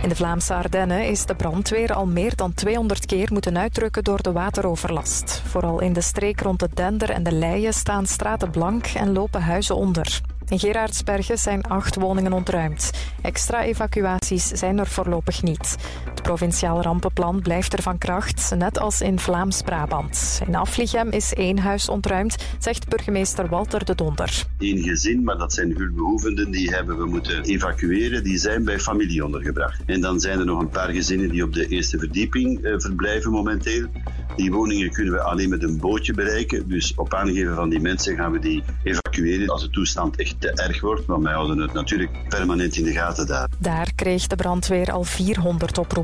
[0.04, 4.22] In de Vlaamse Ardennen is de brandweer al meer dan 200 keer moeten uitdrukken door
[4.22, 5.42] de wateroverlast.
[5.46, 9.42] Vooral in de streek rond de Dender en de Leien staan straten blank en lopen
[9.42, 10.22] huizen onder.
[10.48, 12.92] In Gerardsbergen zijn acht woningen ontruimd.
[13.22, 15.76] Extra evacuaties zijn er voorlopig niet.
[16.14, 20.42] Het provinciaal rampenplan blijft er van kracht, net als in Vlaams-Brabant.
[20.48, 24.44] In Aflichem is één huis ontruimd, zegt burgemeester Walter de Donder.
[24.58, 28.24] Eén gezin, maar dat zijn hulpbehoevenden, die hebben we moeten evacueren.
[28.24, 29.82] Die zijn bij familie ondergebracht.
[29.86, 33.32] En dan zijn er nog een paar gezinnen die op de eerste verdieping eh, verblijven
[33.32, 33.88] momenteel.
[34.36, 36.70] Die woningen kunnen we alleen met een bootje bereiken.
[36.70, 40.52] Dus op aangeven van die mensen gaan we die evacueren als de toestand echt te
[40.52, 41.06] erg wordt.
[41.06, 43.48] Want wij houden het natuurlijk permanent in de gaten daar.
[43.60, 46.03] Daar kreeg de brandweer al 400 oproepen.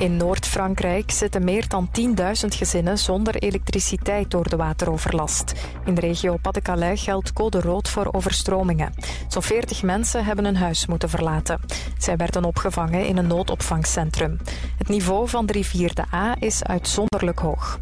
[0.00, 5.52] In Noord-Frankrijk zitten meer dan 10.000 gezinnen zonder elektriciteit door de wateroverlast.
[5.84, 8.94] In de regio Pas-de-Calais geldt code rood voor overstromingen.
[9.28, 11.60] Zo'n 40 mensen hebben hun huis moeten verlaten.
[11.98, 14.38] Zij werden opgevangen in een noodopvangcentrum.
[14.78, 17.80] Het niveau van de rivier de A is uitzonderlijk hoog.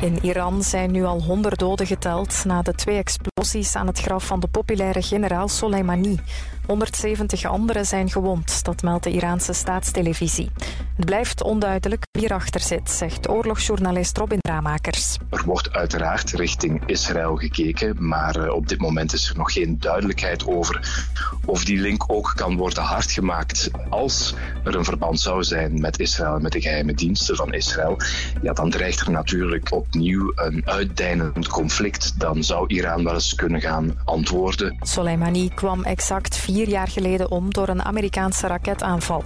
[0.00, 4.26] In Iran zijn nu al 100 doden geteld na de twee explosies aan het graf
[4.26, 6.18] van de populaire generaal Soleimani.
[6.66, 10.50] 170 anderen zijn gewond, dat meldt de Iraanse staatstelevisie.
[10.96, 15.16] Het blijft onduidelijk wie erachter zit, zegt oorlogsjournalist Robin Dramakers.
[15.30, 19.78] Er wordt uiteraard richting Israël gekeken, maar eh, op dit moment is er nog geen
[19.78, 21.04] duidelijkheid over
[21.44, 23.70] of die link ook kan worden hardgemaakt.
[23.88, 24.34] Als
[24.64, 27.96] er een verband zou zijn met Israël en met de geheime diensten van Israël,
[28.42, 32.20] ja, dan dreigt er natuurlijk opnieuw een uitdijnend conflict.
[32.20, 34.76] Dan zou Iran wel eens kunnen gaan antwoorden.
[34.80, 39.22] Soleimani kwam exact vier jaar geleden om door een Amerikaanse raketaanval.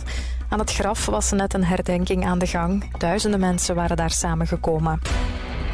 [0.49, 2.97] Aan het graf was net een herdenking aan de gang.
[2.99, 5.01] Duizenden mensen waren daar samengekomen.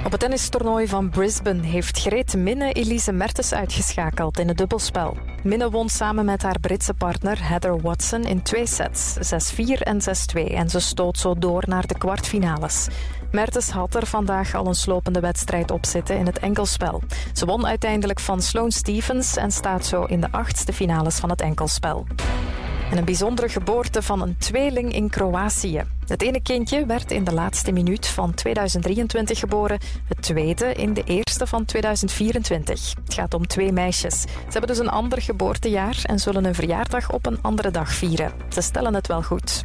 [0.04, 5.16] Op het tennistoernooi van Brisbane heeft Greet Minne Elise Mertens uitgeschakeld in het dubbelspel.
[5.42, 10.54] Minne won samen met haar Britse partner Heather Watson in twee sets, 6-4 en 6-2.
[10.54, 12.88] En ze stoot zo door naar de kwartfinales.
[13.32, 17.02] Mertens had er vandaag al een slopende wedstrijd op zitten in het enkelspel.
[17.32, 21.40] Ze won uiteindelijk van Sloane Stevens en staat zo in de achtste finales van het
[21.40, 22.06] enkelspel.
[22.90, 25.84] En een bijzondere geboorte van een tweeling in Kroatië.
[26.06, 29.78] Het ene kindje werd in de laatste minuut van 2023 geboren,
[30.08, 32.94] het tweede in de eerste van 2024.
[33.04, 34.20] Het gaat om twee meisjes.
[34.20, 38.32] Ze hebben dus een ander geboortejaar en zullen hun verjaardag op een andere dag vieren.
[38.48, 39.62] Ze stellen het wel goed.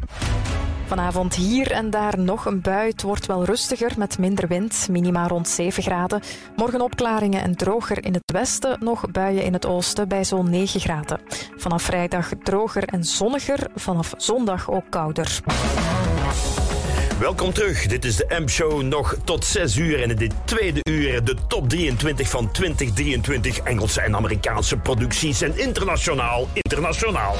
[0.88, 2.88] Vanavond hier en daar nog een bui.
[2.88, 6.22] Het wordt wel rustiger met minder wind, minima rond 7 graden.
[6.56, 10.80] Morgen opklaringen en droger in het westen, nog buien in het oosten bij zo'n 9
[10.80, 11.20] graden.
[11.56, 15.40] Vanaf vrijdag droger en zonniger, vanaf zondag ook kouder.
[17.20, 17.86] Welkom terug.
[17.86, 20.02] Dit is de M-show nog tot 6 uur.
[20.02, 25.40] En in dit tweede uur de top 23 van 2023 Engelse en Amerikaanse producties.
[25.40, 27.34] En internationaal, internationaal.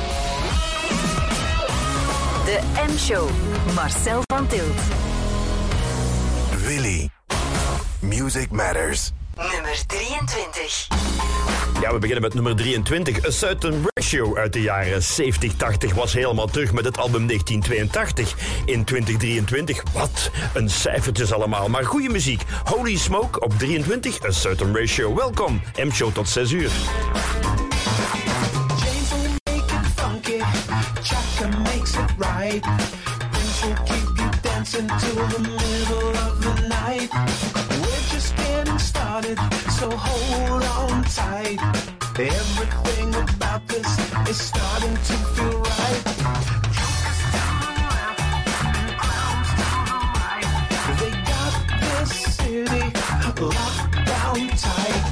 [2.48, 3.28] De M-show.
[3.74, 4.80] Marcel van Tilt.
[6.66, 7.10] Willy.
[8.00, 9.10] Music Matters.
[9.36, 10.88] Nummer 23.
[11.80, 13.26] Ja, we beginnen met nummer 23.
[13.26, 18.34] A Certain Ratio uit de jaren 70-80 was helemaal terug met het album 1982.
[18.64, 21.68] In 2023, wat een cijfertjes allemaal.
[21.68, 22.42] Maar goede muziek.
[22.64, 25.14] Holy Smoke op 23, A Certain Ratio.
[25.14, 26.70] Welkom, M-show tot 6 uur.
[32.18, 32.62] Right.
[32.62, 34.88] Prince will keep you dancing.
[34.90, 37.08] until the middle of the night.
[37.80, 39.38] We're just getting started,
[39.78, 41.58] so hold on tight.
[42.18, 43.88] Everything about this
[44.28, 46.04] is starting to feel right.
[51.00, 52.92] They got this city
[53.40, 55.02] locked down tight.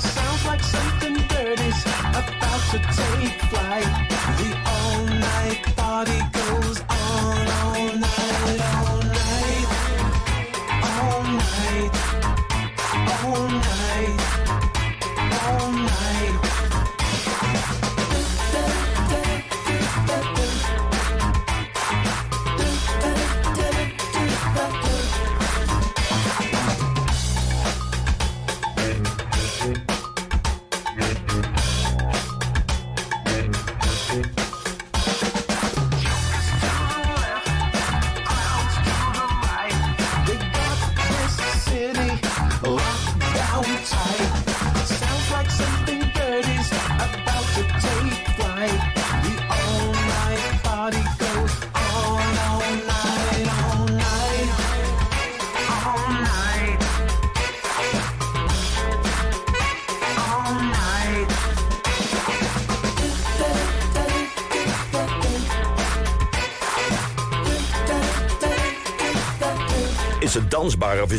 [0.00, 1.29] Sounds like something
[2.28, 3.88] about to take flight.
[4.38, 9.66] The all-night party goes on all night, all night,
[10.84, 11.92] all night,
[13.24, 14.00] all night,
[15.42, 15.69] all night.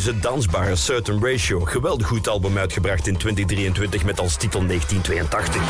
[0.02, 0.70] Is het dansbaar?
[0.70, 1.60] A Certain Ratio.
[1.60, 5.62] Geweldig goed album uitgebracht in 2023 met als titel 1982.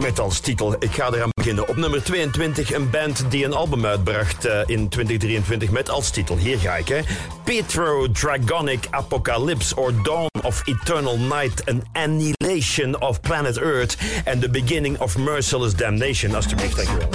[0.00, 1.68] Met als titel, ik ga eraan beginnen.
[1.68, 6.36] Op nummer 22 een band die een album uitbracht eh, in 2023 met als titel,
[6.36, 7.00] hier ga ik hè.
[7.44, 14.48] Petro Dragonic Apocalypse or Dawn of Eternal Night, an Annihilation of Planet Earth and the
[14.48, 16.34] Beginning of Merciless Damnation.
[16.34, 17.08] Alsjeblieft, dankjewel.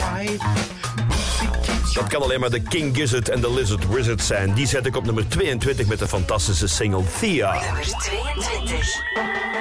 [1.97, 4.53] Dat kan alleen maar de King Gizzard en de Lizard Wizard zijn.
[4.53, 7.63] Die zet ik op nummer 22 met de fantastische single Thea.
[7.63, 9.56] Nummer 22.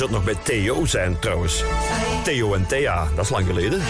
[0.00, 1.64] Het nog bij Theo zijn trouwens?
[2.24, 3.82] Theo en Thea, dat is lang geleden.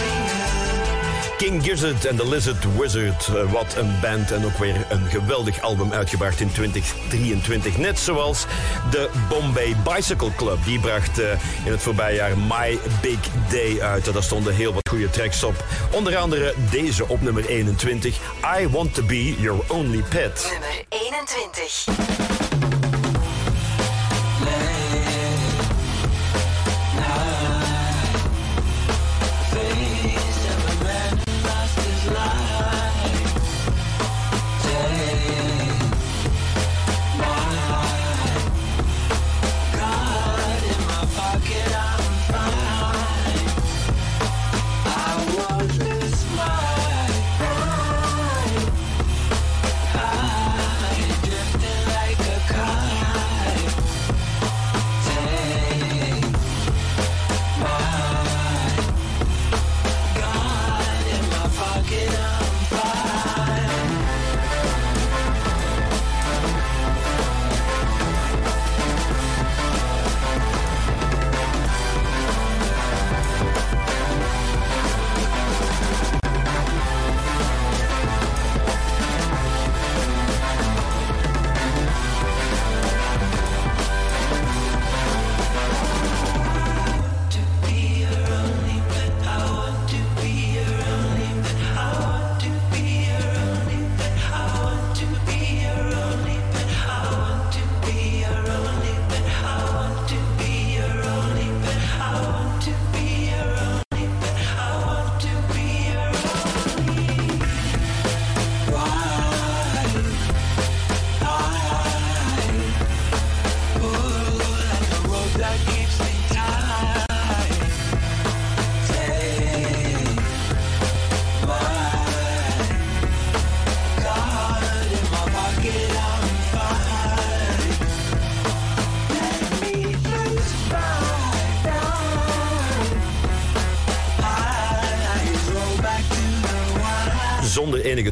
[1.37, 3.27] King Gizzard en The Lizard Wizard.
[3.27, 7.77] eh, Wat een band en ook weer een geweldig album uitgebracht in 2023.
[7.77, 8.45] Net zoals
[8.91, 10.57] de Bombay Bicycle Club.
[10.65, 11.29] Die bracht eh,
[11.65, 13.19] in het voorbije jaar My Big
[13.49, 14.07] Day uit.
[14.07, 15.63] En daar stonden heel wat goede tracks op.
[15.91, 18.17] Onder andere deze op nummer 21.
[18.61, 20.49] I Want To Be Your Only Pet.
[20.51, 22.10] Nummer 21.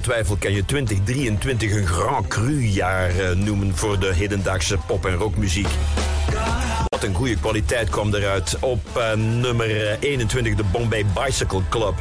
[0.09, 5.67] Twijfel kan je 2023 een Grand Cru-jaar eh, noemen voor de hedendaagse pop- en rockmuziek.
[6.87, 8.57] Wat een goede kwaliteit kwam eruit.
[8.59, 11.93] Op eh, nummer eh, 21 de Bombay Bicycle Club.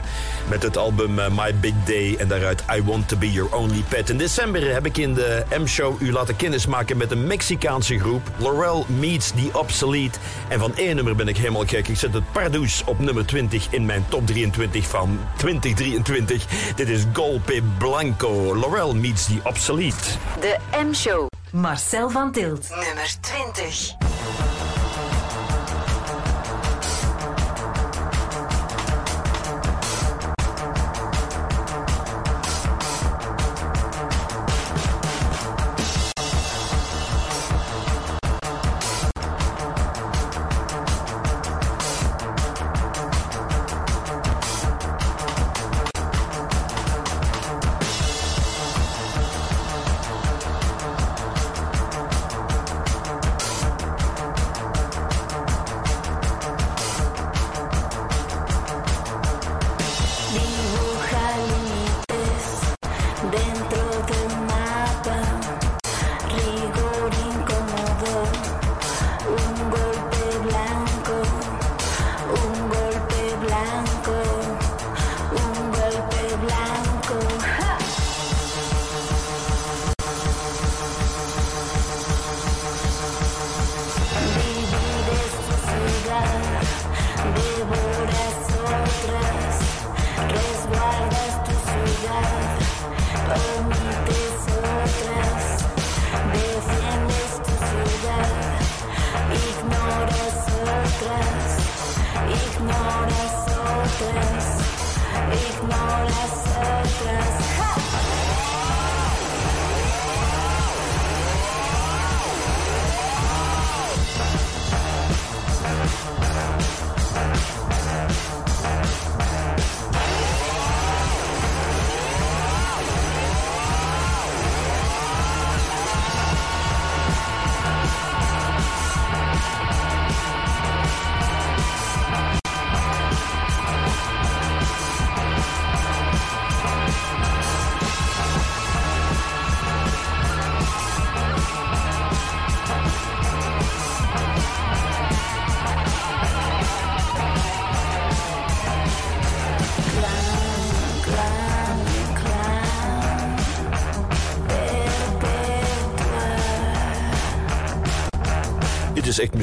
[0.49, 3.85] Met het album eh, My Big Day en daaruit I Want To Be Your Only
[3.89, 4.11] Pet.
[4.11, 8.31] In december heb ik in de M-show u laten kennismaken met een Mexicaanse groep.
[8.37, 10.19] Laurel Meets The Obsolete.
[10.49, 11.89] En van één nummer ben ik helemaal gek.
[11.89, 16.45] Ik zet het Pardoes op nummer 20 in mijn top 23 van 2023.
[16.77, 18.59] Dit is Golpe Blanco.
[18.59, 20.09] Laurel Meets The Obsolete.
[20.41, 21.27] De M-show.
[21.53, 22.69] Marcel van Tilt.
[22.69, 23.98] Nummer 20.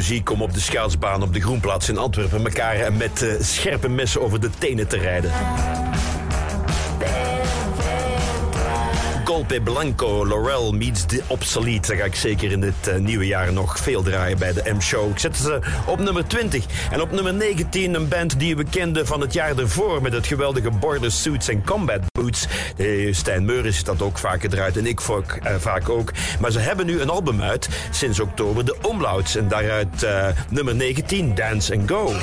[0.08, 4.22] Muziek om op de schaatsbaan op de Groenplaats in Antwerpen elkaar met eh, scherpe messen
[4.22, 5.32] over de tenen te rijden.
[9.48, 11.88] Golpe Blanco, Laurel meets the Obsolete.
[11.88, 15.10] Dat ga ik zeker in dit eh, nieuwe jaar nog veel draaien bij de M-show.
[15.10, 16.66] Ik zet ze op nummer 20.
[16.92, 20.02] En op nummer 19 een band die we kenden van het jaar ervoor...
[20.02, 22.48] met het geweldige Border Suits en Combat Boots.
[23.12, 26.12] Stijn Meuris dat ook vaak gedraaid en ik vaak, eh, vaak ook.
[26.40, 29.36] Maar ze hebben nu een album uit sinds oktober, de Omlauts.
[29.36, 32.14] En daaruit eh, nummer 19, Dance and Go.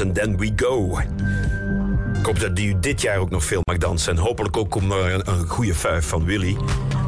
[0.00, 0.98] And then we go.
[2.18, 4.12] Ik hoop dat u dit jaar ook nog veel mag dansen.
[4.16, 6.56] En hopelijk ook om een, een goede vijf van Willy.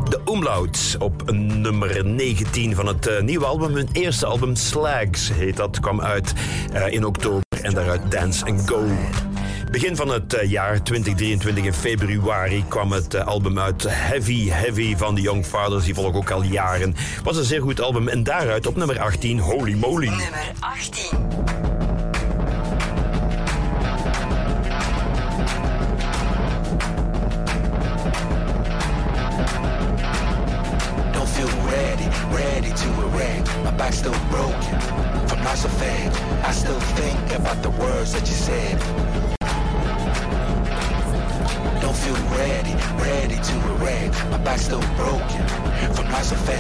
[0.09, 3.75] De Umlaut op nummer 19 van het eh, nieuwe album.
[3.75, 6.33] Hun eerste album, Slags heet dat, kwam uit
[6.73, 7.43] eh, in oktober.
[7.63, 8.85] En daaruit Dance and Go.
[9.71, 15.15] Begin van het eh, jaar 2023 in februari kwam het album uit Heavy Heavy van
[15.15, 15.85] de Young Fathers.
[15.85, 16.95] Die volgen ook al jaren.
[17.23, 18.09] Was een zeer goed album.
[18.09, 20.09] En daaruit op nummer 18 Holy Moly.
[20.09, 21.28] Nummer 18.
[33.89, 34.81] Back's still broken
[35.29, 35.83] from lots of.
[35.83, 39.28] I still think about the words that you said.
[41.89, 44.13] Don't feel ready, ready to erect.
[44.29, 45.41] My back's still broken
[45.97, 46.51] from lots of.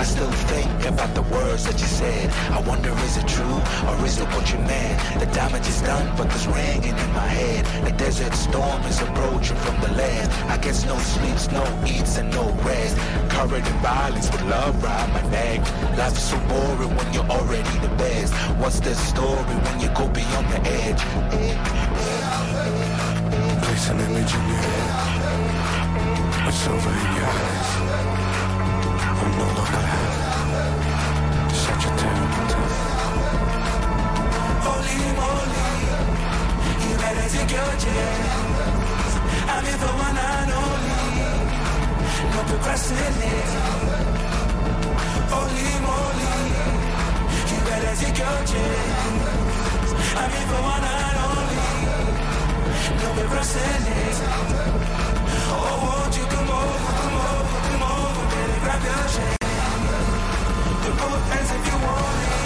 [0.00, 2.30] I still think about the words that you said.
[2.50, 5.20] I wonder is it true or is it what you meant?
[5.20, 7.66] The damage is done, but there's ringing in my head.
[7.84, 10.32] The desert storm is approaching from the left.
[10.50, 12.96] I guess no sleeps, no eats, and no rest.
[13.28, 15.60] Covered in violence with love round my neck.
[15.98, 18.32] Life is so boring when you're already the best.
[18.56, 21.02] What's the story when you go beyond the edge?
[21.36, 22.21] Eh, eh.
[23.82, 24.94] Place an image in your head
[26.46, 27.70] with silver in your eyes.
[29.18, 30.14] I'm no longer have
[31.66, 32.76] such a terrible time.
[34.66, 35.66] Holy moly,
[36.84, 39.14] you better take your chance.
[39.50, 41.00] I'm here for one and only.
[42.34, 43.50] No procrastinate.
[45.34, 46.34] Holy moly,
[47.50, 49.90] you better take your chance.
[50.20, 51.51] I'm here for one and only.
[52.90, 54.18] No procrastinate.
[55.54, 59.38] Oh, won't you come over, come over, come over, baby, grab your shade.
[60.82, 62.42] Put both hands if you want it.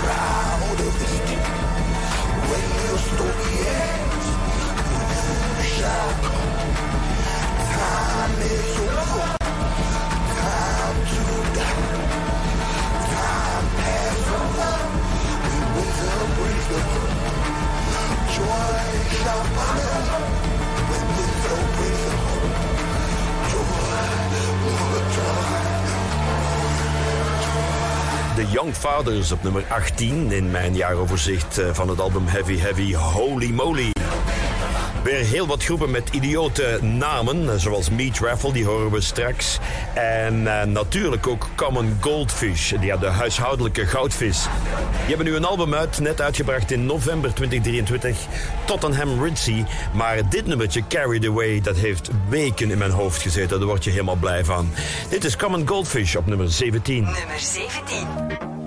[0.00, 1.44] proud of this day.
[2.48, 4.26] When your story ends,
[5.58, 6.47] you shall come.
[28.38, 32.94] De Young Fathers op nummer 18 in mijn jaaroverzicht eh, van het album Heavy Heavy
[32.94, 33.97] Holy Moly.
[35.02, 39.58] Weer heel wat groepen met idiote namen, eh, zoals Meat Raffle, die horen we straks.
[39.94, 44.46] En eh, natuurlijk ook Common Goldfish, ja, de huishoudelijke goudvis.
[44.90, 48.18] Die hebben nu een album uit, net uitgebracht in november 2023,
[48.64, 49.64] Tottenham Ritzy.
[49.92, 53.58] Maar dit nummertje, Carried Away, dat heeft weken in mijn hoofd gezeten.
[53.58, 54.70] Daar word je helemaal blij van.
[55.08, 57.02] Dit is Common Goldfish op nummer 17.
[57.02, 58.57] Nummer 17.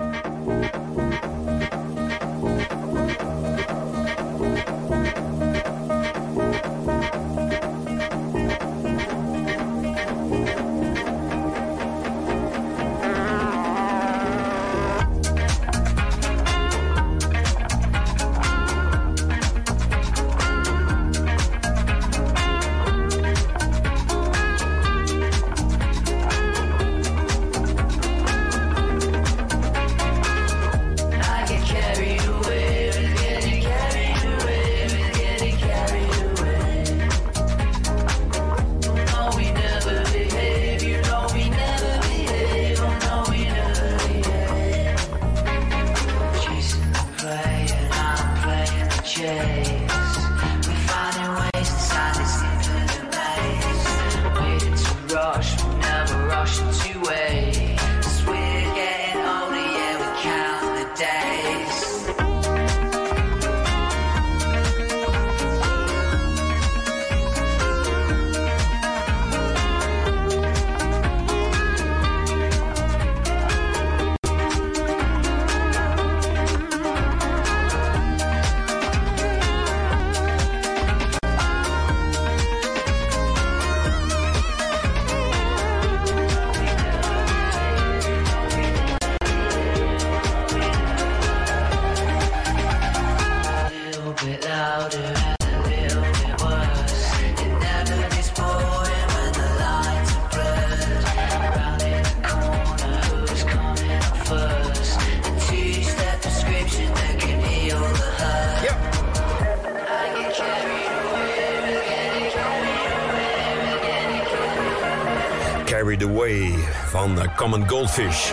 [117.42, 118.32] Common Goldfish.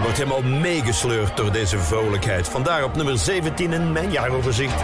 [0.00, 2.48] Wordt helemaal meegesleurd door deze vrolijkheid.
[2.48, 4.82] Vandaar op nummer 17 in mijn jaaroverzicht.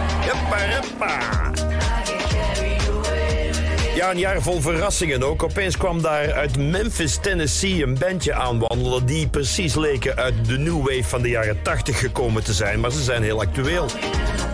[3.95, 5.43] Ja, een jaar vol verrassingen ook.
[5.43, 9.05] Opeens kwam daar uit Memphis, Tennessee een bandje aanwandelen...
[9.05, 12.79] die precies leken uit de new wave van de jaren 80 gekomen te zijn.
[12.79, 13.85] Maar ze zijn heel actueel.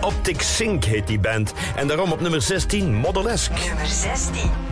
[0.00, 1.52] Optic Sync heet die band.
[1.76, 3.54] En daarom op nummer 16 Modelesque.
[3.66, 4.67] Nummer 16.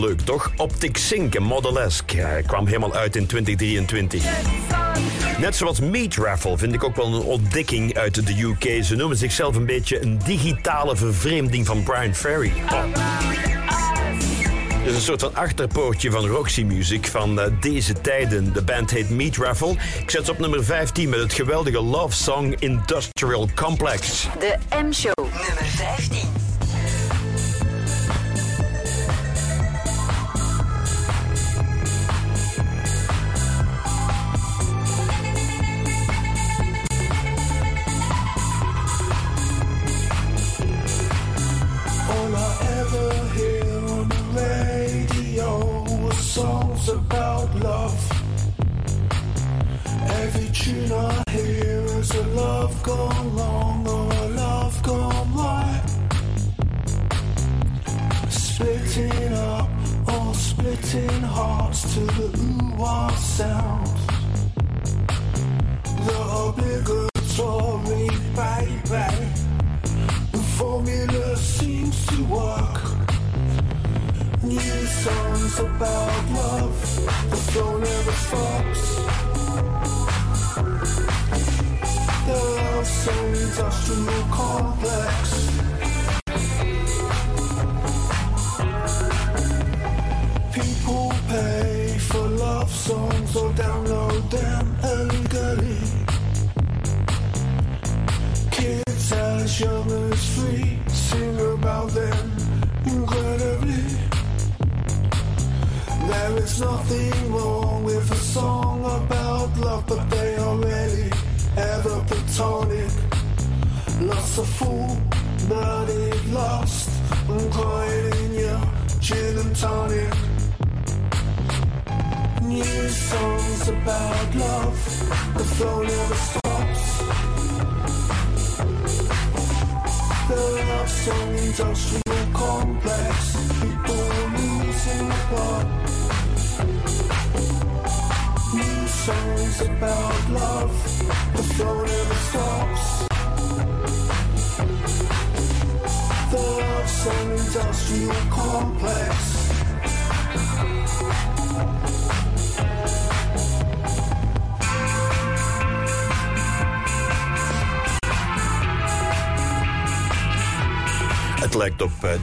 [0.00, 0.52] Leuk, toch?
[0.56, 2.10] Optic Sync en.
[2.10, 4.24] Ja, hij kwam helemaal uit in 2023.
[5.38, 8.84] Net zoals Meat Raffle vind ik ook wel een ontdekking uit de UK.
[8.84, 12.52] Ze noemen zichzelf een beetje een digitale vervreemding van Brian Ferry.
[14.80, 18.52] Het is een soort van achterpoortje van Roxy Music van eh, deze tijden.
[18.52, 19.74] De band heet Meat Raffle.
[20.00, 24.26] Ik zet ze op nummer 15 met het geweldige love song Industrial Complex.
[24.38, 25.12] De M-show.
[25.16, 26.29] Nummer 15.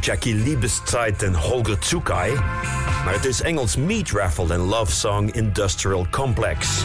[0.07, 2.33] Jackie Liebeszeit en Holger Tsukai.
[3.03, 6.83] Maar het is Engels Meat Raffle en Love Song Industrial Complex.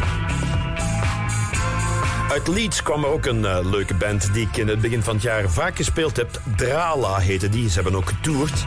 [2.31, 5.15] Uit Leeds kwam er ook een eh, leuke band die ik in het begin van
[5.15, 6.41] het jaar vaak gespeeld heb.
[6.57, 7.69] Drala heette die.
[7.69, 8.65] Ze hebben ook getoerd.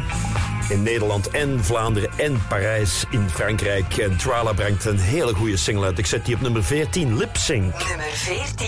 [0.70, 3.98] In Nederland en Vlaanderen en Parijs in Frankrijk.
[3.98, 5.98] En Drala brengt een hele goede single uit.
[5.98, 7.88] Ik zet die op nummer 14, Lip Sync.
[7.88, 8.68] Nummer 14.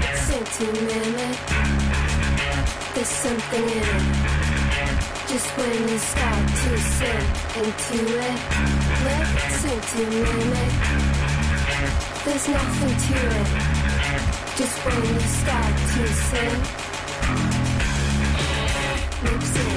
[0.00, 1.50] Listen to me.
[2.94, 4.41] There's something in it.
[5.32, 7.24] Just when you start to sink
[7.56, 8.38] into it.
[9.02, 10.64] Listen to me.
[12.22, 13.48] There's nothing to it.
[14.58, 16.60] Just when you start to sing.
[19.24, 19.71] Lip sync.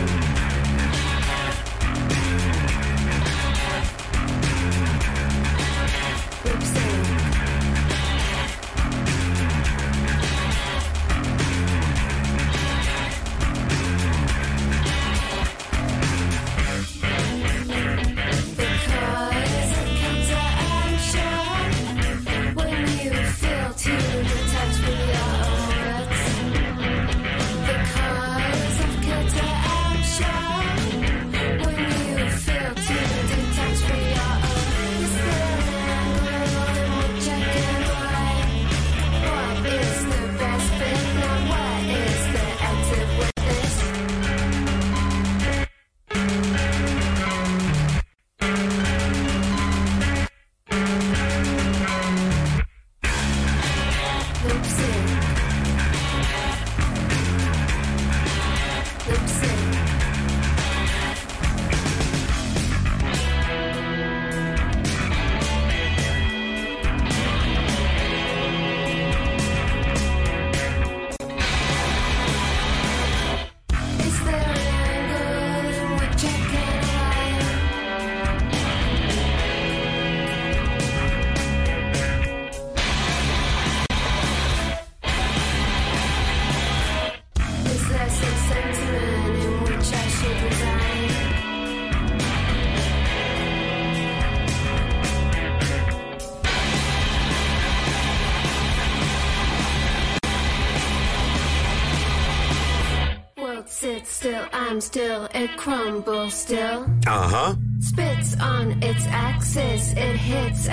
[104.82, 106.86] Still, it crumbles still.
[107.08, 107.56] Aha.
[107.80, 110.68] Spits on its axis, it hits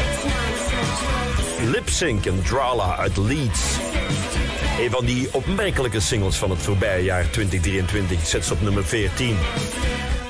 [0.00, 1.70] it's non-sensual.
[1.70, 3.76] Lip Sync en Drala uit Leeds.
[4.80, 9.36] Een van die opmerkelijke singles van het voorbije jaar 2023 zet ze op nummer 14.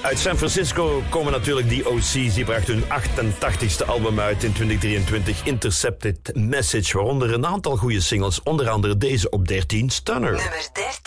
[0.07, 2.13] Uit San Francisco komen natuurlijk die OC's.
[2.35, 6.97] Die brachten hun 88ste album uit in 2023, Intercepted Message.
[6.97, 10.33] Waaronder een aantal goede singles, onder andere deze op 13, Stunner.
[10.33, 11.06] Nummer 13.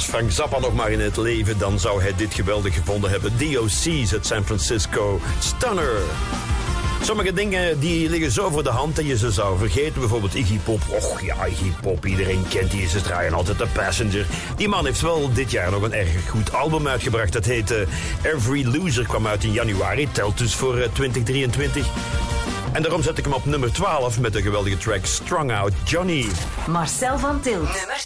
[0.00, 3.32] Was Frank Zappa nog maar in het leven, dan zou hij dit geweldig gevonden hebben.
[3.38, 5.20] DOC's uit San Francisco.
[5.38, 6.00] Stunner.
[7.02, 10.00] Sommige dingen die liggen zo voor de hand dat je ze zou vergeten.
[10.00, 10.80] Bijvoorbeeld Iggy Pop.
[10.88, 12.06] Och ja, Iggy Pop.
[12.06, 12.88] Iedereen kent die.
[12.88, 14.26] Ze draaien altijd de Passenger.
[14.56, 17.32] Die man heeft wel dit jaar nog een erg goed album uitgebracht.
[17.32, 17.78] Dat heet eh,
[18.22, 19.06] Every Loser.
[19.06, 20.08] Kwam uit in januari.
[20.12, 21.86] Telt dus voor eh, 2023.
[22.72, 26.26] En daarom zet ik hem op nummer 12 met de geweldige track Strung Out Johnny.
[26.68, 27.62] Marcel van Tilt.
[27.62, 27.99] Nummer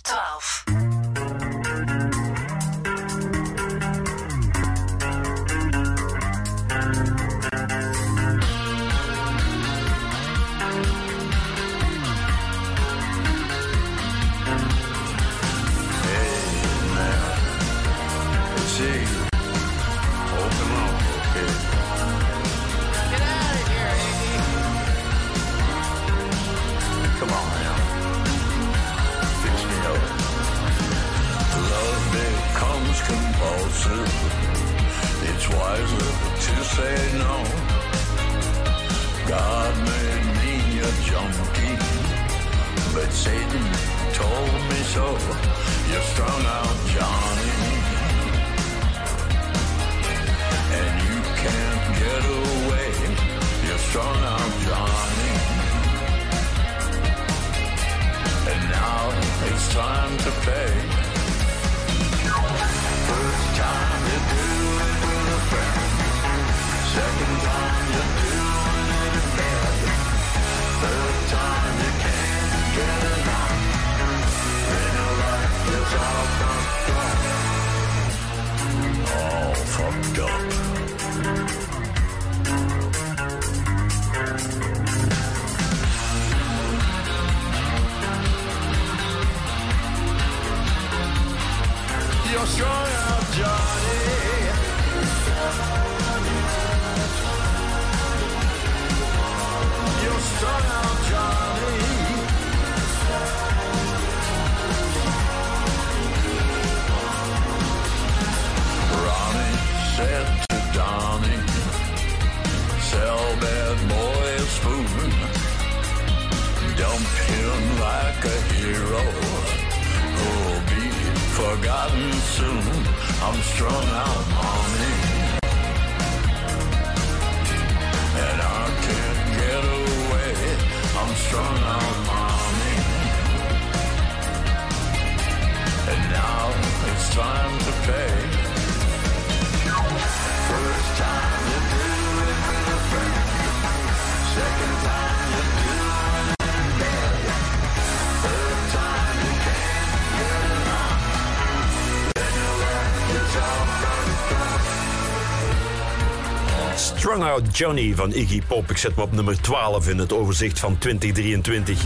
[157.52, 158.70] Johnny van Iggy Pop.
[158.70, 161.80] Ik zet hem op nummer 12 in het overzicht van 2023.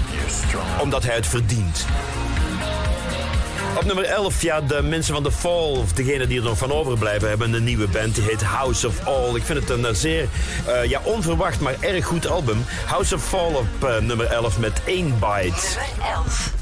[0.80, 1.86] Omdat hij het verdient.
[3.76, 7.28] Op nummer 11, ja, de mensen van The Fall, degenen die er nog van overblijven,
[7.28, 8.14] hebben een nieuwe band.
[8.14, 9.34] Die heet House of All.
[9.34, 10.28] Ik vind het een eh, zeer
[10.66, 12.64] eh, ja, onverwacht, maar erg goed album.
[12.86, 15.26] House of Fall op eh, nummer 11 met 1 Bite.
[15.28, 16.57] Nummer 11.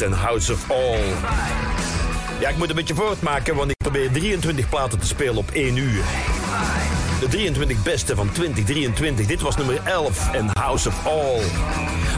[0.00, 1.00] En House of All.
[2.40, 5.76] Ja, ik moet een beetje voortmaken, want ik probeer 23 platen te spelen op 1
[5.76, 6.02] uur.
[7.20, 9.26] De 23 beste van 2023.
[9.26, 11.40] Dit was nummer 11 en House of All.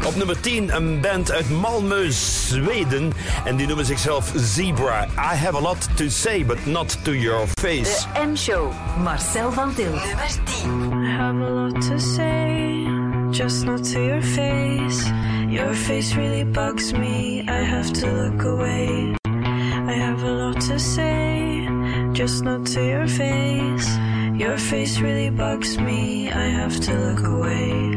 [0.07, 3.13] Op nummer 10 een band uit Malmö, Zweden.
[3.45, 5.05] En die noemen zichzelf Zebra.
[5.05, 8.07] I have a lot to say, but not to your face.
[8.15, 8.73] De M-show.
[9.03, 9.91] Marcel van Til.
[9.91, 10.93] Nummer 10.
[10.93, 12.87] I have a lot to say,
[13.31, 15.11] just not to your face.
[15.53, 19.15] Your face really bugs me, I have to look away.
[19.25, 21.69] I have a lot to say,
[22.13, 23.89] just not to your face.
[24.35, 27.92] Your face really bugs me, I have to look away.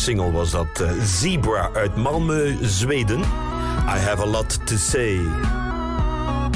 [0.00, 0.80] Single was dat.
[0.80, 3.20] eh, Zebra uit Malmö, Zweden.
[3.20, 5.18] I have a lot to say.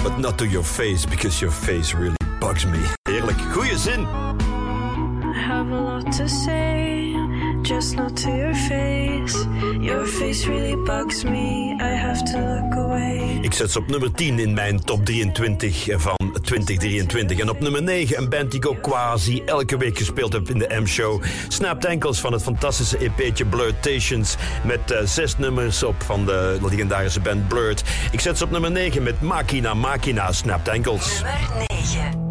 [0.02, 2.78] But not to your face, because your face really bugs me.
[3.10, 3.38] Heerlijk.
[3.52, 4.00] Goeie zin.
[4.00, 7.14] I have a lot to say,
[7.62, 9.46] just not to your face.
[9.80, 13.38] Your face really bugs me, I have to look away.
[13.42, 17.38] Ik zet ze op nummer 10 in mijn top 23 van 2023.
[17.38, 20.58] En op nummer 9 een band die ik ook quasi elke week gespeeld heb in
[20.58, 21.22] de M-show.
[21.48, 24.36] Snapt enkels van het fantastische EP'tje Blurtations.
[24.64, 27.82] Met eh, zes nummers op van de legendarische band Blurred.
[28.10, 31.22] Ik zet ze op nummer 9 met Machina Machina Snapt enkels.
[31.22, 32.23] Nummer 9.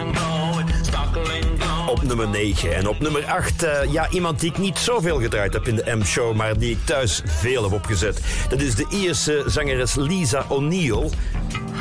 [0.00, 1.88] And glowing, sparkling, glowing.
[1.88, 2.76] Op nummer 9.
[2.76, 5.96] En op nummer 8, eh, ja, iemand die ik niet zoveel gedraaid heb in de
[5.96, 8.20] M-show, maar die ik thuis veel heb opgezet.
[8.48, 11.10] Dat is de Ierse zangeres Lisa O'Neill.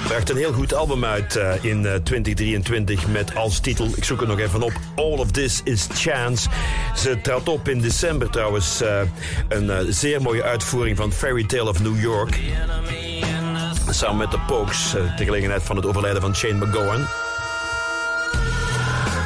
[0.08, 4.20] Bracht een heel goed album uit eh, in eh, 2023 met als titel, ik zoek
[4.20, 6.50] het nog even op, All of This is Chance.
[7.00, 9.02] Ze trad op in december trouwens eh,
[9.48, 12.40] een eh, zeer mooie uitvoering van Fairy Tale of New York.
[13.90, 17.06] Samen met de Pokes, eh, ter gelegenheid van het overlijden van Shane McGowan.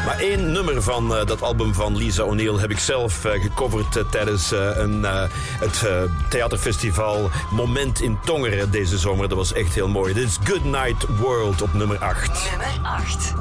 [0.06, 4.52] Maar één nummer van dat album van Lisa O'Neill heb ik zelf eh, gecoverd tijdens
[4.52, 5.06] een,
[5.60, 5.86] het
[6.30, 9.30] theaterfestival Moment in Tongeren deze zomer.
[9.30, 10.14] Dat was echt heel mooi.
[10.14, 12.50] Dit is Good Night World op nummer 8.
[12.50, 13.34] Nummer 8.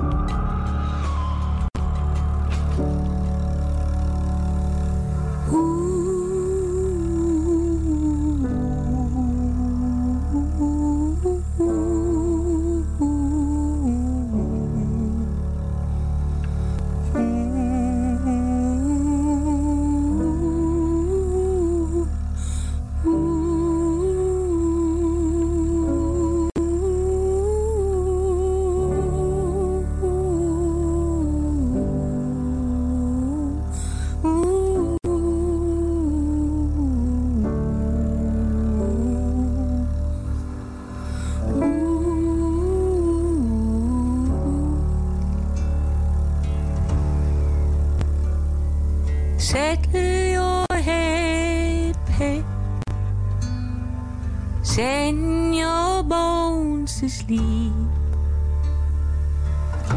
[57.27, 57.73] Sleep.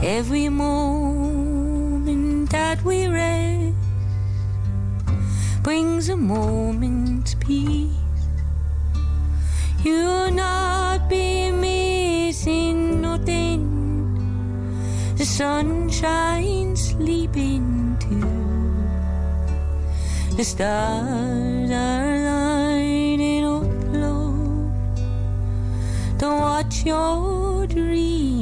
[0.03, 3.75] Every moment that we rest
[5.63, 7.91] brings a moment's peace.
[9.83, 13.63] You'll not be missing nothing.
[15.17, 18.43] The sun shines sleeping too.
[20.37, 22.04] The stars are
[26.85, 28.34] your dreams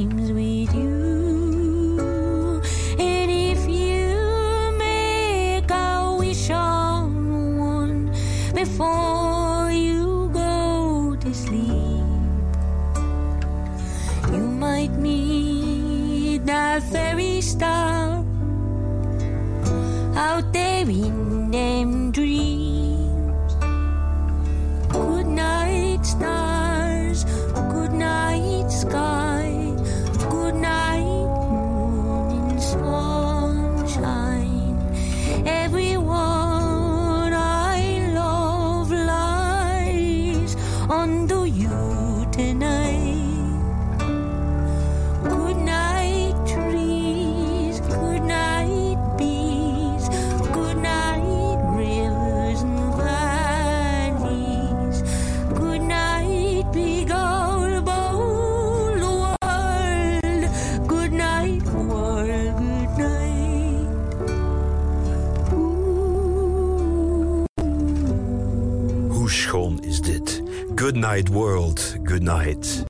[71.12, 72.84] Night World, Good Night.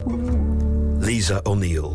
[0.99, 1.91] Lisa O'Neill.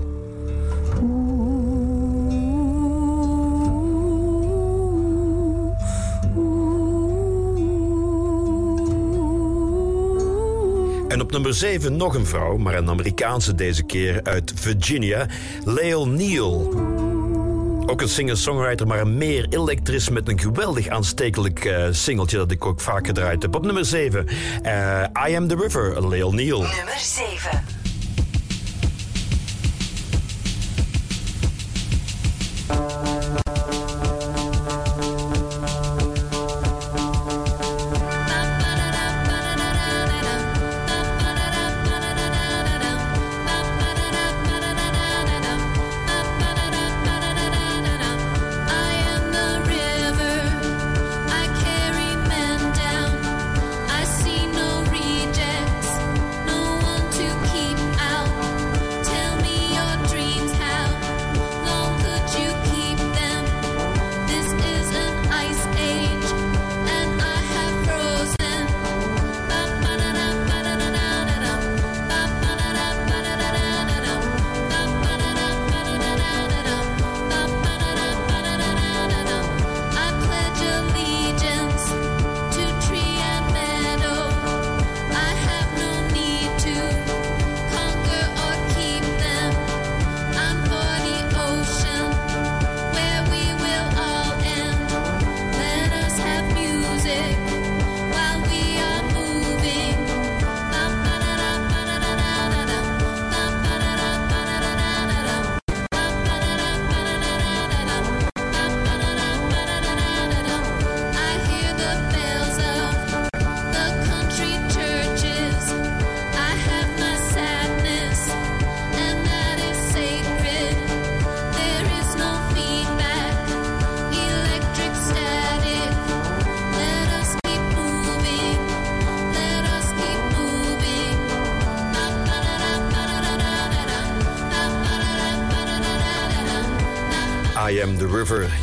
[11.08, 15.28] En op nummer 7 nog een vrouw, maar een Amerikaanse deze keer uit Virginia,
[15.66, 16.89] Leo Neal.
[17.90, 22.66] Ook een singer-songwriter, maar een meer elektrisch met een geweldig aanstekelijk eh, singeltje dat ik
[22.66, 23.56] ook vaak gedraaid heb.
[23.56, 24.28] Op nummer 7,
[24.62, 26.60] eh, I Am The River, Leo Neal.
[26.62, 27.59] Nummer 7.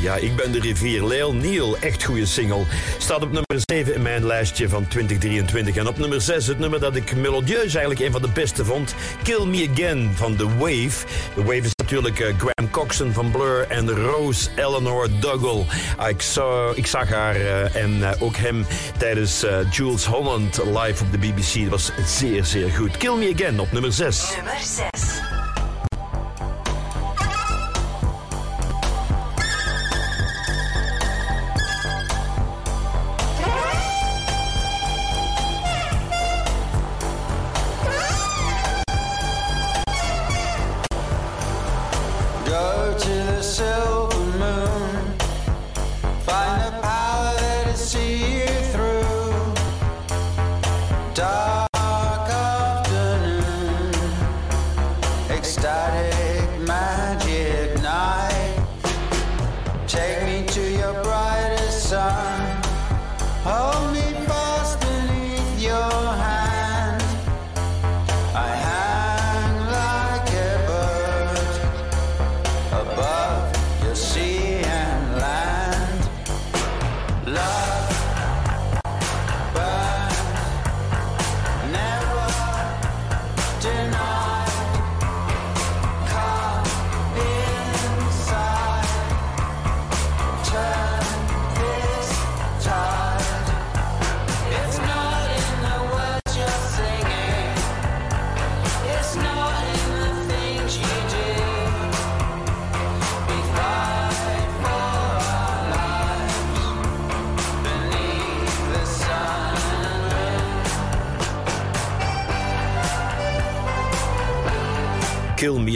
[0.00, 1.06] Ja, ik ben de rivier.
[1.06, 2.64] Leel Neal, echt goede single.
[2.98, 5.76] Staat op nummer 7 in mijn lijstje van 2023.
[5.76, 8.94] En op nummer 6 het nummer dat ik melodieus eigenlijk een van de beste vond.
[9.22, 11.06] Kill Me Again van The Wave.
[11.34, 15.66] The Wave is natuurlijk eh, Graham Coxon van Blur en Rose Eleanor Dougal.
[15.96, 18.66] Ah, ik, zag, ik zag haar eh, en eh, ook hem
[18.98, 21.54] tijdens Jules Holland live op de BBC.
[21.54, 22.96] Dat was zeer, zeer goed.
[22.96, 24.34] Kill Me Again op nummer 6.
[24.36, 25.35] Nummer 6.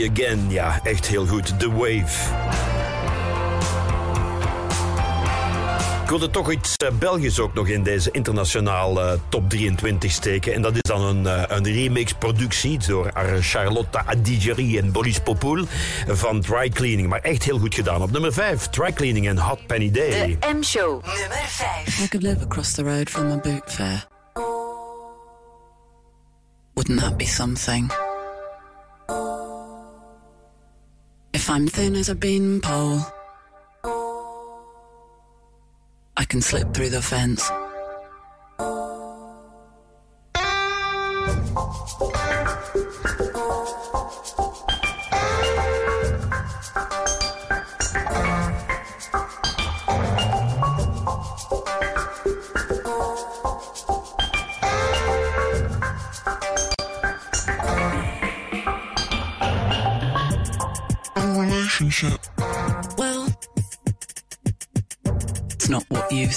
[0.01, 1.59] Me Again, ja, echt heel goed.
[1.59, 2.33] The Wave.
[6.03, 10.53] Ik wilde toch iets eh, Belgisch ook nog in deze internationaal eh, top 23 steken.
[10.53, 15.65] En dat is dan een, eh, een remix-productie door Charlotte Adigeri en Boris Popoul
[16.07, 17.09] van Dry Cleaning.
[17.09, 18.01] Maar echt heel goed gedaan.
[18.01, 20.37] Op nummer 5, Dry Cleaning en Hot Penny Day.
[20.39, 21.05] De M-show.
[21.05, 22.03] Nummer 5.
[22.03, 24.07] I could live across the road from a boot fair.
[26.73, 28.00] Wouldn't that be something?
[31.41, 33.01] If I'm thin as a beanpole,
[36.15, 37.49] I can slip through the fence.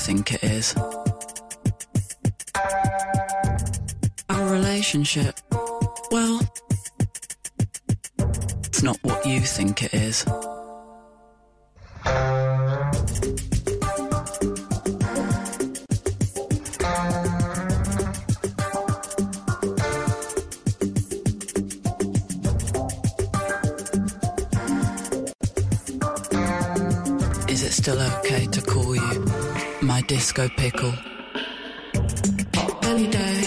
[0.04, 0.76] Think it is.
[4.28, 5.40] Our relationship,
[6.10, 6.40] well,
[8.66, 10.26] it's not what you think it is.
[27.48, 29.43] Is it still okay to call you
[29.84, 30.92] my disco pickle?
[32.80, 33.44] Belly day.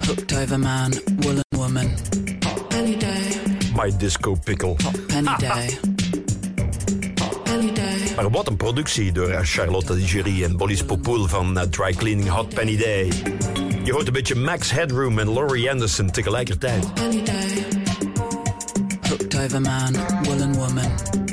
[0.00, 0.92] Hooked over man,
[1.22, 1.90] woolen woman.
[2.70, 3.36] Belly day.
[3.74, 4.76] My Disco Pickle.
[5.08, 5.78] Penny day.
[8.16, 12.28] Maar wat een productie door eh, Charlotte Adigeri en Boris Popoul van eh, Dry Cleaning
[12.28, 13.12] Hot Penny Day.
[13.84, 16.94] Je hoort een beetje Max Headroom en Laurie Anderson tegelijkertijd.
[16.94, 17.64] Belly day.
[19.08, 21.25] Hooked over man, woolen woman.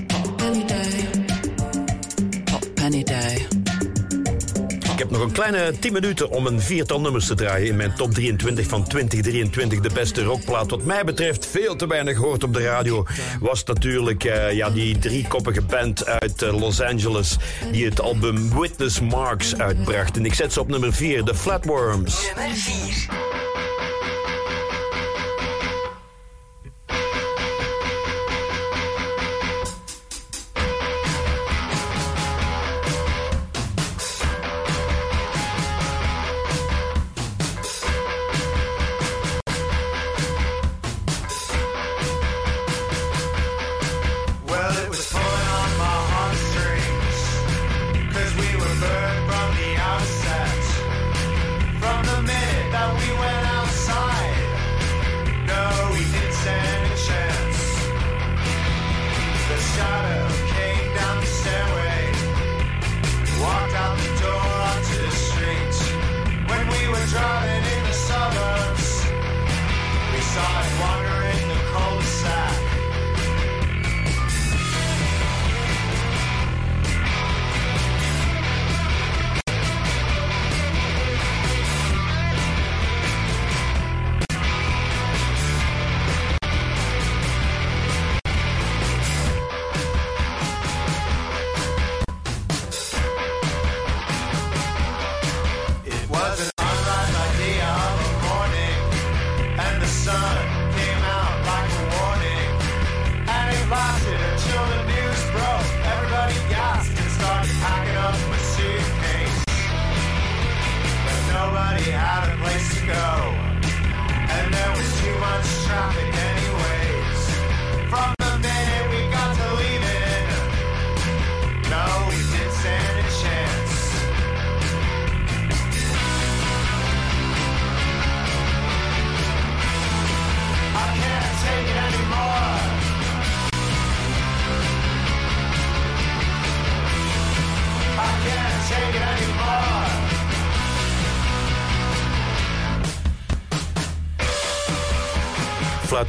[5.24, 8.88] Een kleine 10 minuten om een viertal nummers te draaien in mijn top 23 van
[8.88, 9.80] 2023.
[9.80, 10.70] De beste rockplaat.
[10.70, 13.06] Wat mij betreft veel te weinig hoort op de radio.
[13.40, 17.38] Was natuurlijk eh, ja, die driekoppige band uit eh, Los Angeles.
[17.72, 20.18] Die het album Witness Marks uitbracht.
[20.18, 22.32] En ik zet ze op nummer 4, The Flatworms.
[22.36, 23.23] Nummer 4.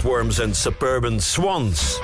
[0.05, 2.01] Flatworms en Suburban Swans.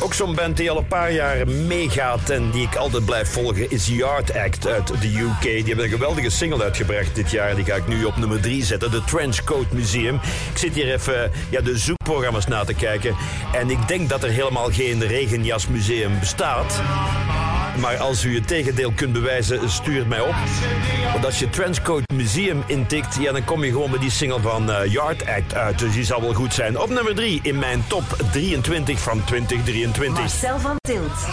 [0.00, 3.70] Ook zo'n band die al een paar jaar meegaat en die ik altijd blijf volgen
[3.70, 5.42] is Yard Act uit de UK.
[5.42, 7.54] Die hebben een geweldige single uitgebracht dit jaar.
[7.54, 8.90] Die ga ik nu op nummer 3 zetten.
[8.90, 10.14] De Trenchcoat Museum.
[10.52, 13.16] Ik zit hier even ja, de zoekprogramma's na te kijken.
[13.52, 16.80] En ik denk dat er helemaal geen regenjasmuseum bestaat.
[17.78, 20.34] Maar als u het tegendeel kunt bewijzen, stuur het mij op.
[21.12, 24.70] Want als je Trenchcoat Museum intikt, ja, dan kom je gewoon bij die single van
[24.70, 25.78] eh, Yard Act uit.
[25.78, 26.80] Dus die zal wel goed zijn.
[26.80, 30.18] Op nummer 3 in mijn top 23 van 2023.
[30.18, 31.26] Marcel van Tilt.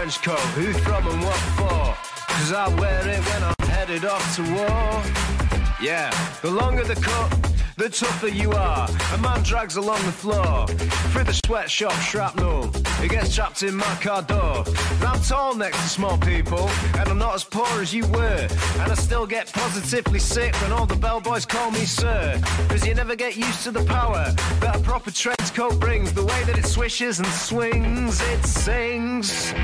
[0.00, 0.38] Trench coat.
[0.56, 1.94] Who from and what for?
[2.32, 5.02] Cause I wear it when I'm headed off to war.
[5.78, 6.10] Yeah,
[6.40, 7.49] the longer the cut,
[7.80, 8.86] the tougher you are.
[9.14, 10.66] A man drags along the floor
[11.12, 12.70] through the sweatshop shrapnel.
[13.00, 14.64] He gets trapped in my car door.
[14.64, 18.48] But I'm tall next to small people, and I'm not as poor as you were.
[18.80, 22.38] And I still get positively sick when all the bellboys call me sir.
[22.68, 24.30] Cause you never get used to the power
[24.60, 26.12] that a proper trench coat brings.
[26.12, 29.54] The way that it swishes and swings, it sings.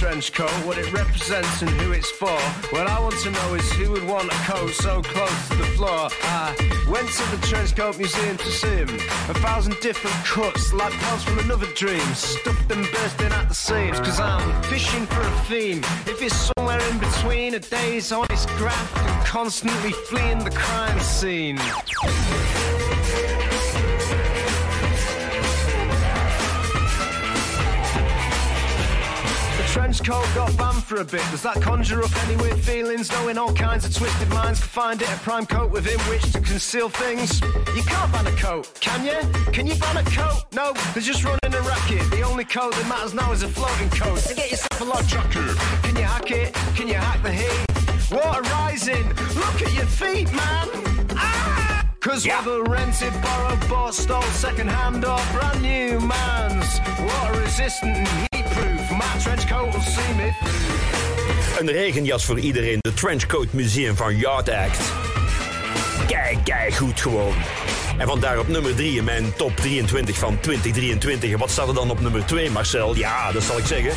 [0.00, 2.40] Trench coat, what it represents and who it's for?
[2.72, 5.64] What I want to know is who would want a coat so close to the
[5.76, 6.08] floor.
[6.22, 6.56] I
[6.88, 8.88] went to the trench coat museum to see him.
[9.28, 14.00] A thousand different cuts, like parts from another dream, stuffed and bursting at the seams.
[14.00, 15.80] Cause I'm fishing for a theme.
[16.06, 21.58] If it's somewhere in between a day's honest graft and constantly fleeing the crime scene.
[30.04, 31.22] Coat got banned for a bit.
[31.30, 33.10] Does that conjure up any weird feelings?
[33.12, 36.40] Knowing all kinds of twisted minds can find it a prime coat within which to
[36.40, 37.40] conceal things.
[37.76, 39.20] You can't ban a coat, can you?
[39.52, 40.44] Can you ban a coat?
[40.52, 42.10] No, they're just running a racket.
[42.10, 44.18] The only coat that matters now is a floating coat.
[44.18, 45.56] So get yourself a log jacket.
[45.82, 46.54] Can you hack it?
[46.74, 48.10] Can you hack the heat?
[48.10, 49.06] Water rising.
[49.36, 50.68] Look at your feet, man.
[51.10, 51.86] Ah!
[52.00, 58.08] Cause whether rented, borrowed, bought, stole, second hand or brand new man's water resistant and
[58.08, 58.29] heat proof.
[59.00, 60.30] My trench coat will see me
[61.58, 62.78] Een regenjas voor iedereen.
[62.80, 64.92] De Trenchcoat Museum van Yard Act.
[66.06, 67.34] Kijk, kijk goed gewoon.
[67.98, 71.32] En vandaar op nummer 3 in mijn top 23 van 2023.
[71.32, 72.96] En wat staat er dan op nummer 2, Marcel?
[72.96, 73.92] Ja, dat zal ik zeggen.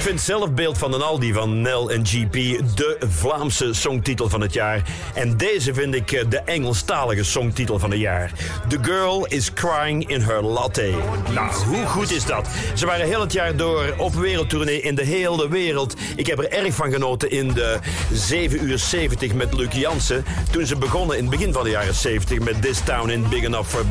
[0.00, 2.32] Ik vind zelf Beeld van den Aldi van Nel en GP
[2.76, 4.82] de Vlaamse songtitel van het jaar.
[5.14, 8.32] En deze vind ik eh, de Engelstalige songtitel van het jaar.
[8.68, 10.94] The Girl is Crying in Her Latte.
[11.34, 12.48] Nou, hoe goed is dat?
[12.74, 15.94] Ze waren heel het jaar door op wereldtournee in de hele wereld.
[16.16, 17.78] Ik heb er erg van genoten in de
[18.12, 20.24] 7 uur 70 met Luc Jansen.
[20.50, 23.42] Toen ze begonnen in het begin van de jaren 70 met This Town in Big
[23.42, 23.84] Enough for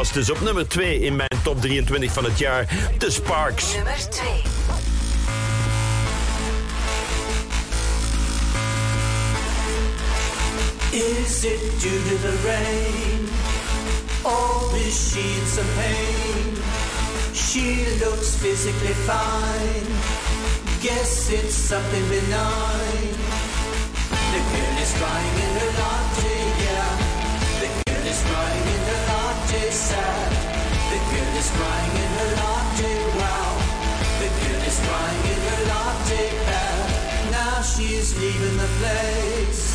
[0.00, 0.12] Us.
[0.12, 2.66] Dus op nummer 2 in mijn top 23 van het jaar,
[2.98, 3.74] The Sparks.
[3.74, 4.95] Nummer 2.
[10.96, 13.28] Is it due to the rain?
[14.24, 16.56] Or is she in some pain?
[17.34, 19.88] She looks physically fine.
[20.80, 23.12] Guess it's something benign.
[24.08, 26.88] The girl is crying in her latte, yeah.
[27.60, 30.32] The girl is crying in her latte, sad.
[30.88, 33.52] The girl is crying in her latte, wow.
[34.16, 37.32] The girl is crying in her latte, bad.
[37.32, 39.65] Now she's leaving the place.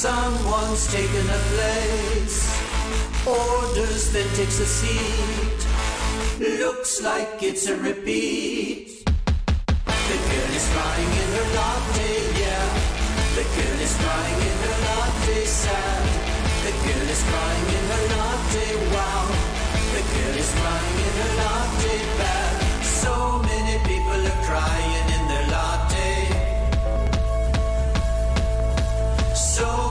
[0.00, 2.40] Someone's taken a place.
[3.26, 5.60] Orders, then takes a seat.
[6.40, 9.04] Looks like it's a repeat.
[9.04, 12.64] The girl is crying in her latte, yeah.
[13.36, 16.02] The girl is crying in her latte, sad.
[16.64, 19.28] The girl is crying in her latte, wow.
[19.92, 22.56] The girl is crying in her latte, bad.
[22.88, 23.12] So
[23.44, 26.08] many people are crying in their latte.
[29.34, 29.89] So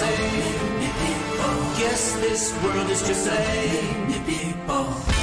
[0.00, 0.60] same.
[1.78, 4.10] Guess this world is to blame.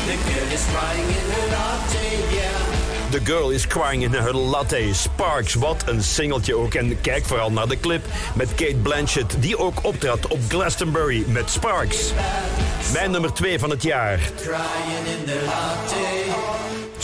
[0.07, 2.87] The girl is crying in her latte, yeah.
[3.11, 4.93] The Girl is Crying in Her Latte.
[4.93, 6.73] Sparks, wat een singeltje ook.
[6.73, 8.05] En kijk vooral naar de clip
[8.35, 12.11] met Kate Blanchett, die ook optrad op Glastonbury met Sparks.
[12.93, 14.19] Mijn nummer 2 van het jaar.
[14.35, 16.46] Crying in the latte.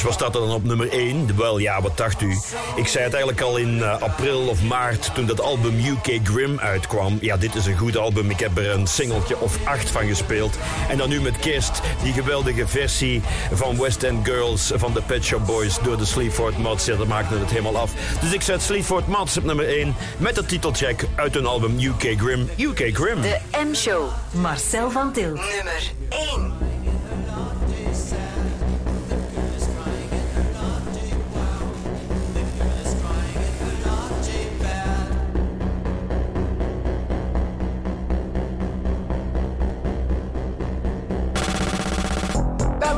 [0.03, 1.37] Wat staat er dan op nummer 1?
[1.37, 2.37] Wel ja, wat dacht u?
[2.75, 6.59] Ik zei het eigenlijk al in eh, april of maart toen dat album UK Grim
[6.59, 7.17] uitkwam.
[7.21, 8.29] Ja, dit is een goed album.
[8.29, 10.57] Ik heb er een singeltje of acht van gespeeld.
[10.89, 13.21] En dan nu met kerst die geweldige versie
[13.51, 16.85] van West End Girls van de Pet Shop Boys door de Sleaford Mods.
[16.85, 17.91] Ja, dat maakte het helemaal af.
[18.21, 22.13] Dus ik zet Sleaford Mods op nummer 1 met de titelcheck uit hun album UK
[22.17, 22.49] Grim.
[22.57, 23.21] UK Grim.
[23.21, 23.39] De
[23.69, 24.09] M-show.
[24.31, 25.35] Marcel van Tilt.
[25.35, 26.72] Nummer 1.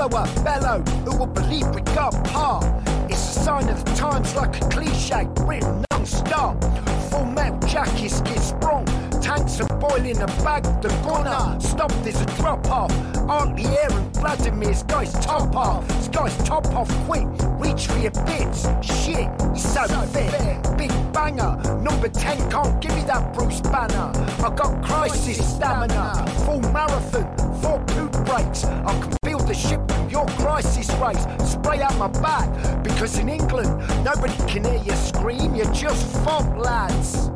[0.07, 2.61] Bellower, bellow, who will believe we got par?
[3.09, 6.63] It's a sign of the times like a cliche, written non-stop.
[7.09, 8.85] Full metal jackets get sprung,
[9.19, 11.59] tanks are boiling a bag, the gunner.
[11.59, 12.91] Stop, there's a drop off.
[13.27, 15.87] Aren't the air and Vladimir's guy's top off.
[15.87, 17.25] This guy's top off quick,
[17.57, 18.67] reach for your bits.
[18.83, 20.77] Shit, he's so fit.
[20.77, 24.11] Big banger, number 10 can't give me that Bruce Banner.
[24.45, 27.25] I got crisis stamina, full marathon,
[27.59, 28.65] four poop breaks.
[28.65, 29.24] I can
[29.55, 31.25] ship your crisis race.
[31.49, 33.69] Spray out my back, because in England,
[34.03, 37.29] nobody can hear you scream, you're just fog lads.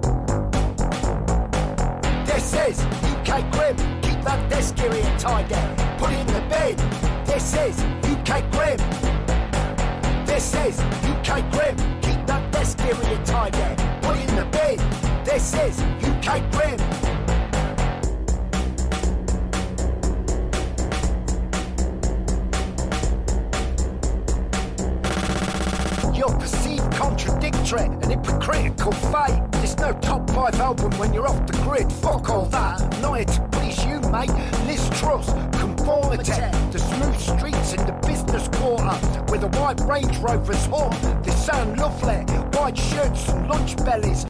[2.26, 2.80] This is
[3.12, 5.56] UK Grim, keep that desk area tidy.
[5.98, 6.76] Put it in the bin.
[7.26, 8.80] This is UK Grim.
[10.26, 10.80] This is
[11.12, 13.82] UK Grim, keep that desk area tidy.
[14.02, 14.78] Put it in the bin.
[15.24, 17.09] This is UK Grim.
[26.20, 29.42] You're perceived contradictory and hypocritical fate.
[29.54, 31.90] There's no top five album when you're off the grid.
[31.90, 32.82] Fuck all that.
[33.00, 34.30] Not here to please you, mate.
[34.68, 36.34] Liz Truss, conformity.
[36.74, 39.00] The smooth streets in the business quarter
[39.32, 40.94] with a white Range Rover's horn.
[41.24, 42.18] They sound lovely.
[42.60, 44.18] White shirts and lunch bellies.